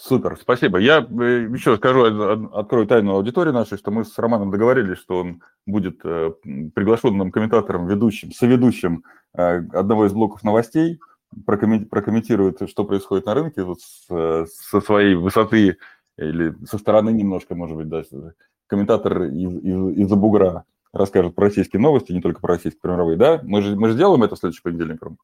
[0.00, 0.78] Супер, спасибо.
[0.78, 2.04] Я э, еще скажу,
[2.52, 6.30] открою тайну аудитории нашей, что мы с Романом договорились, что он будет э,
[6.72, 9.02] приглашенным комментатором, ведущим, соведущим
[9.34, 11.00] э, одного из блоков новостей,
[11.44, 15.76] прокомментирует, что происходит на рынке вот со своей высоты
[16.16, 18.02] или со стороны немножко, может быть, да,
[18.66, 20.64] комментатор из, из, из-за бугра
[20.98, 23.40] расскажет про российские новости, не только про российские мировые, да?
[23.42, 25.18] Мы же, мы же сделаем это в следующий понедельник, Ром?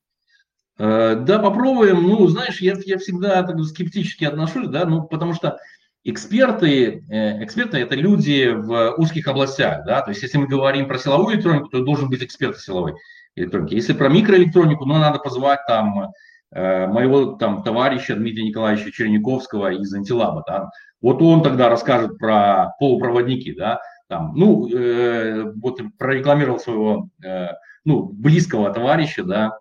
[0.78, 2.02] Э, да, попробуем.
[2.02, 5.58] Ну, знаешь, я, я всегда так скептически отношусь, да, ну, потому что
[6.04, 10.98] эксперты, э, эксперты это люди в узких областях, да, то есть если мы говорим про
[10.98, 12.94] силовую электронику, то должен быть эксперт силовой
[13.36, 13.74] электроники.
[13.74, 16.12] Если про микроэлектронику, ну, надо позвать там
[16.52, 20.70] э, моего там товарища Дмитрия Николаевича Черниковского из Антилаба, да,
[21.00, 27.48] вот он тогда расскажет про полупроводники, да, там, ну, э, вот прорекламировал своего, э,
[27.84, 29.58] ну, близкого товарища, да,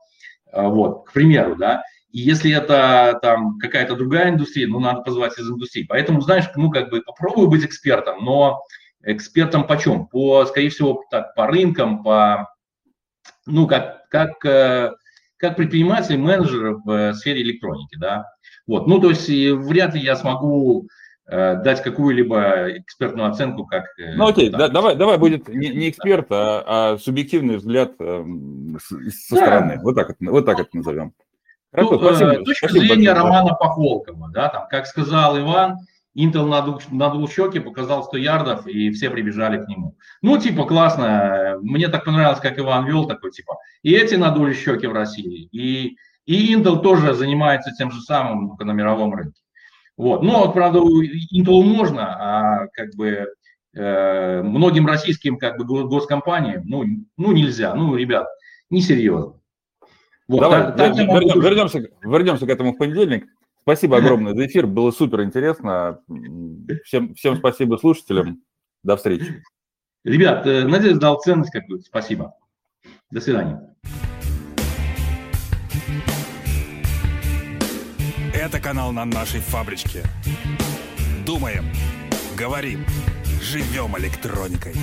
[0.51, 5.37] а, вот, к примеру, да, и если это там какая-то другая индустрия, ну, надо позвать
[5.39, 5.85] из индустрии.
[5.89, 8.61] Поэтому, знаешь, ну, как бы попробую быть экспертом, но
[9.03, 10.07] экспертом по чем?
[10.07, 12.53] По, скорее всего, так, по рынкам, по,
[13.47, 14.91] ну, как, как, э,
[15.37, 18.25] как предприниматель, менеджер в сфере электроники, да.
[18.67, 23.85] Вот, ну, то есть вряд ли я смогу Э, дать какую-либо экспертную оценку, как...
[23.97, 26.63] Э, ну окей, да, давай, давай будет не, не эксперт, а,
[26.93, 28.25] а субъективный взгляд э,
[28.79, 29.41] со да.
[29.41, 29.79] стороны.
[29.81, 31.13] Вот так, вот так это назовем.
[31.71, 33.13] Хорошо, ну, спасибо, точка спасибо зрения большое.
[33.13, 35.77] Романа Похолкова, да, там, как сказал Иван,
[36.15, 39.95] Intel на, двух, на двухщеке показал 100 ярдов, и все прибежали к нему.
[40.21, 44.87] Ну, типа, классно, мне так понравилось, как Иван вел, такой, типа, и эти надули щеки
[44.87, 49.41] в России, и, и Intel тоже занимается тем же самым на мировом рынке.
[49.97, 50.23] Вот.
[50.23, 53.27] Но, правда, Intel можно, а как бы
[53.73, 56.83] э, многим российским как бы госкомпаниям, ну,
[57.17, 58.27] ну нельзя, ну, ребят,
[58.69, 59.39] несерьезно.
[60.27, 63.27] Вот, Давай, так, так вернем, вернемся, вернемся к этому в понедельник.
[63.61, 65.99] Спасибо огромное за эфир, было супер интересно.
[66.83, 68.41] Всем, всем спасибо слушателям.
[68.83, 69.43] До встречи.
[70.03, 71.85] Ребят, э, надеюсь, дал ценность какую-то.
[71.85, 72.35] Спасибо.
[73.09, 73.73] До свидания.
[78.43, 80.03] Это канал на нашей фабричке.
[81.25, 81.65] Думаем,
[82.35, 82.85] говорим,
[83.41, 84.75] живем электроникой.